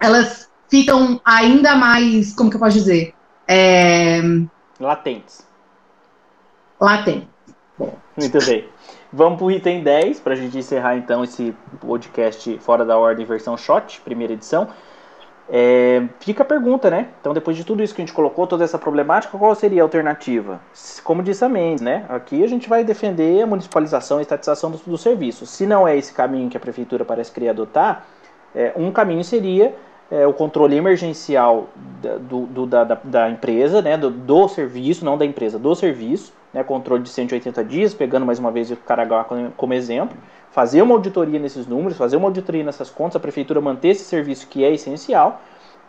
elas 0.00 0.48
ficam 0.68 1.20
ainda 1.24 1.74
mais, 1.74 2.32
como 2.34 2.48
que 2.48 2.56
eu 2.56 2.60
posso 2.60 2.78
dizer? 2.78 3.14
É... 3.46 4.22
Latentes. 4.78 5.46
Latentes. 6.80 7.28
Muito 8.16 8.44
bem. 8.44 8.68
Vamos 9.12 9.38
para 9.38 9.46
o 9.46 9.50
item 9.50 9.82
10, 9.82 10.20
para 10.20 10.34
a 10.34 10.36
gente 10.36 10.56
encerrar 10.56 10.96
então 10.96 11.24
esse 11.24 11.54
podcast 11.80 12.58
Fora 12.58 12.84
da 12.84 12.98
Ordem 12.98 13.24
versão 13.24 13.56
shot, 13.56 14.00
primeira 14.02 14.32
edição. 14.32 14.68
É, 15.52 16.04
fica 16.20 16.44
a 16.44 16.46
pergunta, 16.46 16.88
né? 16.88 17.08
Então, 17.20 17.34
depois 17.34 17.56
de 17.56 17.64
tudo 17.64 17.82
isso 17.82 17.92
que 17.92 18.00
a 18.00 18.04
gente 18.04 18.14
colocou, 18.14 18.46
toda 18.46 18.62
essa 18.62 18.78
problemática, 18.78 19.36
qual 19.36 19.52
seria 19.56 19.82
a 19.82 19.84
alternativa? 19.84 20.60
Como 21.02 21.24
disse 21.24 21.44
a 21.44 21.48
Mendes, 21.48 21.82
né? 21.82 22.06
Aqui 22.08 22.44
a 22.44 22.46
gente 22.46 22.68
vai 22.68 22.84
defender 22.84 23.42
a 23.42 23.46
municipalização 23.46 24.20
e 24.20 24.22
estatização 24.22 24.70
do, 24.70 24.78
do 24.78 24.96
serviço. 24.96 25.44
Se 25.46 25.66
não 25.66 25.88
é 25.88 25.96
esse 25.96 26.14
caminho 26.14 26.48
que 26.48 26.56
a 26.56 26.60
prefeitura 26.60 27.04
parece 27.04 27.32
querer 27.32 27.48
adotar, 27.48 28.06
é, 28.54 28.72
um 28.76 28.92
caminho 28.92 29.24
seria 29.24 29.74
é, 30.08 30.24
o 30.24 30.32
controle 30.32 30.76
emergencial 30.76 31.68
da, 32.00 32.16
do, 32.16 32.46
do, 32.46 32.66
da, 32.66 32.84
da, 32.84 33.28
empresa, 33.28 33.82
né? 33.82 33.96
Do, 33.96 34.08
do, 34.08 34.46
serviço, 34.46 35.04
não 35.04 35.18
da 35.18 35.24
empresa, 35.24 35.58
do 35.58 35.74
serviço, 35.74 36.32
né? 36.52 36.62
Controle 36.64 37.02
de 37.02 37.08
180 37.08 37.64
dias, 37.64 37.94
pegando 37.94 38.26
mais 38.26 38.38
uma 38.38 38.50
vez 38.50 38.70
o 38.70 38.76
Caraguá 38.76 39.24
como, 39.56 39.74
exemplo 39.74 40.16
fazer 40.50 40.82
uma 40.82 40.94
auditoria 40.94 41.38
nesses 41.38 41.66
números, 41.66 41.96
fazer 41.96 42.16
uma 42.16 42.26
auditoria 42.26 42.64
nessas 42.64 42.90
contas, 42.90 43.16
a 43.16 43.20
prefeitura 43.20 43.60
manter 43.60 43.88
esse 43.88 44.04
serviço 44.04 44.48
que 44.48 44.64
é 44.64 44.72
essencial, 44.72 45.40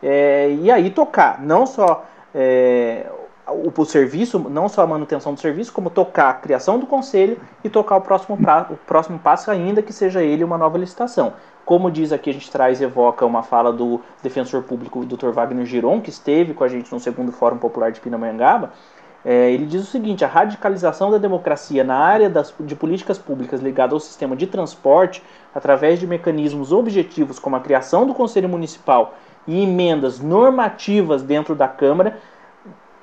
é, 0.01 0.51
e 0.61 0.71
aí 0.71 0.89
tocar 0.89 1.41
não 1.41 1.65
só 1.65 2.05
é, 2.33 3.07
o, 3.47 3.71
o, 3.75 3.85
serviço, 3.85 4.39
não 4.39 4.69
só 4.69 4.83
a 4.83 4.87
manutenção 4.87 5.33
do 5.33 5.39
serviço, 5.39 5.73
como 5.73 5.89
tocar 5.89 6.29
a 6.29 6.33
criação 6.33 6.79
do 6.79 6.85
conselho 6.85 7.39
e 7.63 7.69
tocar 7.69 7.97
o 7.97 8.01
próximo, 8.01 8.37
pra, 8.37 8.67
o 8.69 8.75
próximo 8.75 9.19
passo, 9.19 9.51
ainda 9.51 9.81
que 9.81 9.91
seja 9.91 10.23
ele 10.23 10.43
uma 10.43 10.57
nova 10.57 10.77
licitação. 10.77 11.33
Como 11.65 11.91
diz 11.91 12.11
aqui, 12.11 12.29
a 12.29 12.33
gente 12.33 12.49
traz, 12.51 12.81
evoca 12.81 13.25
uma 13.25 13.43
fala 13.43 13.71
do 13.71 14.01
defensor 14.21 14.63
público, 14.63 15.05
Dr. 15.05 15.29
Wagner 15.29 15.65
Giron, 15.65 16.01
que 16.01 16.09
esteve 16.09 16.53
com 16.53 16.63
a 16.63 16.67
gente 16.67 16.91
no 16.91 16.99
segundo 16.99 17.31
Fórum 17.31 17.57
Popular 17.57 17.91
de 17.91 17.99
Pindamonhangaba, 17.99 18.71
é, 19.23 19.51
ele 19.51 19.65
diz 19.65 19.83
o 19.83 19.85
seguinte: 19.85 20.25
a 20.25 20.27
radicalização 20.27 21.11
da 21.11 21.17
democracia 21.17 21.83
na 21.83 21.95
área 21.95 22.29
das, 22.29 22.53
de 22.59 22.75
políticas 22.75 23.17
públicas 23.17 23.61
ligada 23.61 23.93
ao 23.93 23.99
sistema 23.99 24.35
de 24.35 24.47
transporte, 24.47 25.23
através 25.53 25.99
de 25.99 26.07
mecanismos 26.07 26.71
objetivos 26.71 27.37
como 27.37 27.55
a 27.55 27.59
criação 27.59 28.05
do 28.05 28.13
Conselho 28.13 28.49
Municipal 28.49 29.15
e 29.47 29.63
emendas 29.63 30.19
normativas 30.19 31.23
dentro 31.23 31.55
da 31.55 31.67
Câmara, 31.67 32.17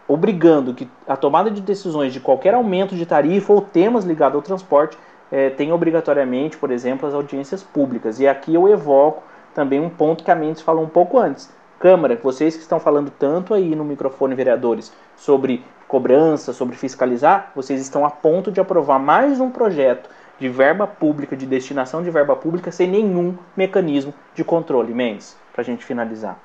obrigando 0.06 0.72
que 0.72 0.88
a 1.06 1.16
tomada 1.16 1.50
de 1.50 1.60
decisões 1.60 2.12
de 2.12 2.20
qualquer 2.20 2.54
aumento 2.54 2.94
de 2.94 3.04
tarifa 3.04 3.52
ou 3.52 3.60
temas 3.60 4.04
ligados 4.04 4.36
ao 4.36 4.42
transporte 4.42 4.96
é, 5.30 5.50
tenha 5.50 5.74
obrigatoriamente, 5.74 6.56
por 6.56 6.70
exemplo, 6.70 7.06
as 7.06 7.14
audiências 7.14 7.62
públicas. 7.62 8.18
E 8.18 8.26
aqui 8.26 8.54
eu 8.54 8.68
evoco 8.68 9.22
também 9.54 9.80
um 9.80 9.90
ponto 9.90 10.24
que 10.24 10.30
a 10.30 10.34
Mendes 10.34 10.62
falou 10.62 10.84
um 10.84 10.88
pouco 10.88 11.18
antes. 11.18 11.52
Câmara, 11.78 12.18
vocês 12.20 12.56
que 12.56 12.62
estão 12.62 12.80
falando 12.80 13.12
tanto 13.18 13.54
aí 13.54 13.74
no 13.76 13.84
microfone, 13.84 14.34
vereadores, 14.34 14.92
sobre 15.16 15.64
cobrança, 15.88 16.52
sobre 16.52 16.76
fiscalizar, 16.76 17.50
vocês 17.56 17.80
estão 17.80 18.04
a 18.04 18.10
ponto 18.10 18.52
de 18.52 18.60
aprovar 18.60 18.98
mais 18.98 19.40
um 19.40 19.50
projeto 19.50 20.10
de 20.38 20.48
verba 20.48 20.86
pública, 20.86 21.36
de 21.36 21.46
destinação 21.46 22.02
de 22.02 22.10
verba 22.10 22.36
pública, 22.36 22.70
sem 22.70 22.88
nenhum 22.88 23.36
mecanismo 23.56 24.14
de 24.34 24.44
controle. 24.44 24.94
Mendes, 24.94 25.34
para 25.52 25.62
a 25.62 25.64
gente 25.64 25.84
finalizar. 25.84 26.38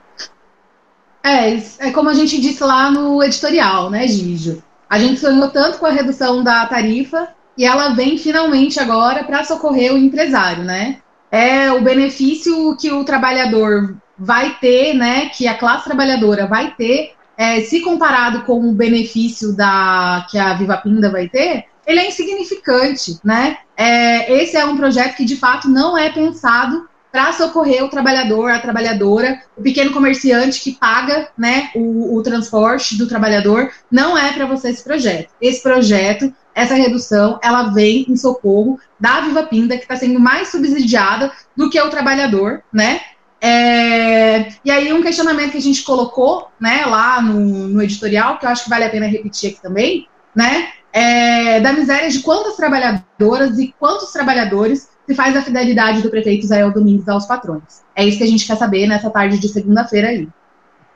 É, 1.21 1.55
é 1.87 1.91
como 1.91 2.09
a 2.09 2.13
gente 2.13 2.41
disse 2.41 2.63
lá 2.63 2.89
no 2.89 3.21
editorial, 3.21 3.89
né, 3.89 4.07
Gijo? 4.07 4.63
A 4.89 4.97
gente 4.97 5.19
sonhou 5.19 5.49
tanto 5.49 5.77
com 5.77 5.85
a 5.85 5.91
redução 5.91 6.43
da 6.43 6.65
tarifa 6.65 7.29
e 7.57 7.65
ela 7.65 7.89
vem 7.89 8.17
finalmente 8.17 8.79
agora 8.79 9.23
para 9.23 9.43
socorrer 9.43 9.93
o 9.93 9.97
empresário, 9.97 10.63
né? 10.63 10.97
É 11.31 11.71
o 11.71 11.81
benefício 11.81 12.75
que 12.77 12.91
o 12.91 13.03
trabalhador 13.03 13.95
vai 14.17 14.57
ter, 14.59 14.93
né? 14.93 15.29
Que 15.29 15.47
a 15.47 15.57
classe 15.57 15.85
trabalhadora 15.85 16.47
vai 16.47 16.73
ter 16.75 17.15
é, 17.37 17.61
se 17.61 17.81
comparado 17.81 18.43
com 18.43 18.59
o 18.69 18.73
benefício 18.73 19.55
da 19.55 20.25
que 20.29 20.37
a 20.37 20.53
Viva 20.53 20.77
Pinda 20.77 21.11
vai 21.11 21.27
ter, 21.27 21.65
ele 21.85 21.99
é 21.99 22.07
insignificante, 22.07 23.19
né? 23.23 23.57
É, 23.75 24.41
esse 24.41 24.55
é 24.55 24.65
um 24.65 24.77
projeto 24.77 25.15
que 25.15 25.25
de 25.25 25.35
fato 25.35 25.67
não 25.69 25.97
é 25.97 26.09
pensado 26.11 26.87
para 27.13 27.31
socorrer 27.31 27.83
o 27.83 27.89
trabalhador, 27.89 28.49
a 28.49 28.59
trabalhadora, 28.59 29.39
o 29.55 29.61
pequeno 29.61 29.91
comerciante 29.91 30.59
que 30.59 30.71
paga, 30.71 31.29
né, 31.37 31.69
o, 31.75 32.17
o 32.17 32.23
transporte 32.23 32.97
do 32.97 33.07
trabalhador, 33.07 33.71
não 33.91 34.17
é 34.17 34.33
para 34.33 34.47
você 34.47 34.69
esse 34.69 34.83
projeto. 34.83 35.29
Esse 35.39 35.61
projeto, 35.61 36.33
essa 36.55 36.73
redução, 36.73 37.39
ela 37.43 37.69
vem 37.69 38.03
em 38.09 38.15
socorro 38.15 38.79
da 38.99 39.21
Viva 39.21 39.43
Pinda, 39.43 39.77
que 39.77 39.83
está 39.83 39.95
sendo 39.95 40.19
mais 40.19 40.47
subsidiada 40.47 41.31
do 41.55 41.69
que 41.69 41.79
o 41.79 41.89
trabalhador, 41.91 42.63
né? 42.73 42.99
É, 43.45 44.53
e 44.63 44.71
aí, 44.71 44.93
um 44.93 45.03
questionamento 45.03 45.51
que 45.51 45.57
a 45.57 45.61
gente 45.61 45.83
colocou 45.83 46.47
né, 46.57 46.85
lá 46.85 47.21
no, 47.21 47.67
no, 47.67 47.83
editorial, 47.83 48.39
que 48.39 48.45
eu 48.45 48.49
acho 48.49 48.63
que 48.63 48.69
vale 48.69 48.85
a 48.85 48.89
pena 48.89 49.05
repetir 49.05 49.51
aqui 49.51 49.61
também, 49.61 50.07
né? 50.33 50.71
É, 50.93 51.59
da 51.59 51.73
miséria 51.73 52.09
de 52.09 52.21
quantas 52.21 52.55
trabalhadoras 52.55 53.59
e 53.59 53.75
quantos 53.77 54.13
trabalhadores 54.13 54.87
se 55.05 55.13
faz 55.13 55.35
a 55.35 55.41
fidelidade 55.41 56.01
do 56.01 56.09
prefeito 56.09 56.45
Israel 56.45 56.71
Domingues 56.71 57.09
aos 57.09 57.25
patrões. 57.25 57.83
É 57.93 58.05
isso 58.05 58.17
que 58.17 58.23
a 58.23 58.27
gente 58.27 58.47
quer 58.47 58.55
saber 58.55 58.87
nessa 58.87 59.09
tarde 59.09 59.37
de 59.37 59.49
segunda-feira 59.49 60.07
aí. 60.07 60.29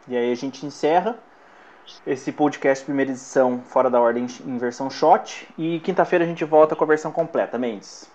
E 0.08 0.16
aí 0.16 0.32
a 0.32 0.36
gente 0.36 0.66
encerra 0.66 1.18
esse 2.06 2.32
podcast 2.32 2.86
primeira 2.86 3.12
edição 3.12 3.62
fora 3.68 3.90
da 3.90 4.00
ordem 4.00 4.26
em 4.46 4.58
versão 4.58 4.90
shot 4.90 5.50
e 5.58 5.82
quinta-feira 5.82 6.24
a 6.24 6.28
gente 6.28 6.46
volta 6.46 6.78
com 6.78 6.84
a 6.86 6.88
versão 6.88 7.12
completa, 7.12 7.58
Mendes. 7.58 8.10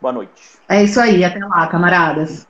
Boa 0.00 0.12
noite. 0.12 0.60
É 0.68 0.84
isso 0.84 1.00
aí, 1.00 1.24
até 1.24 1.44
lá, 1.44 1.66
camaradas. 1.66 2.46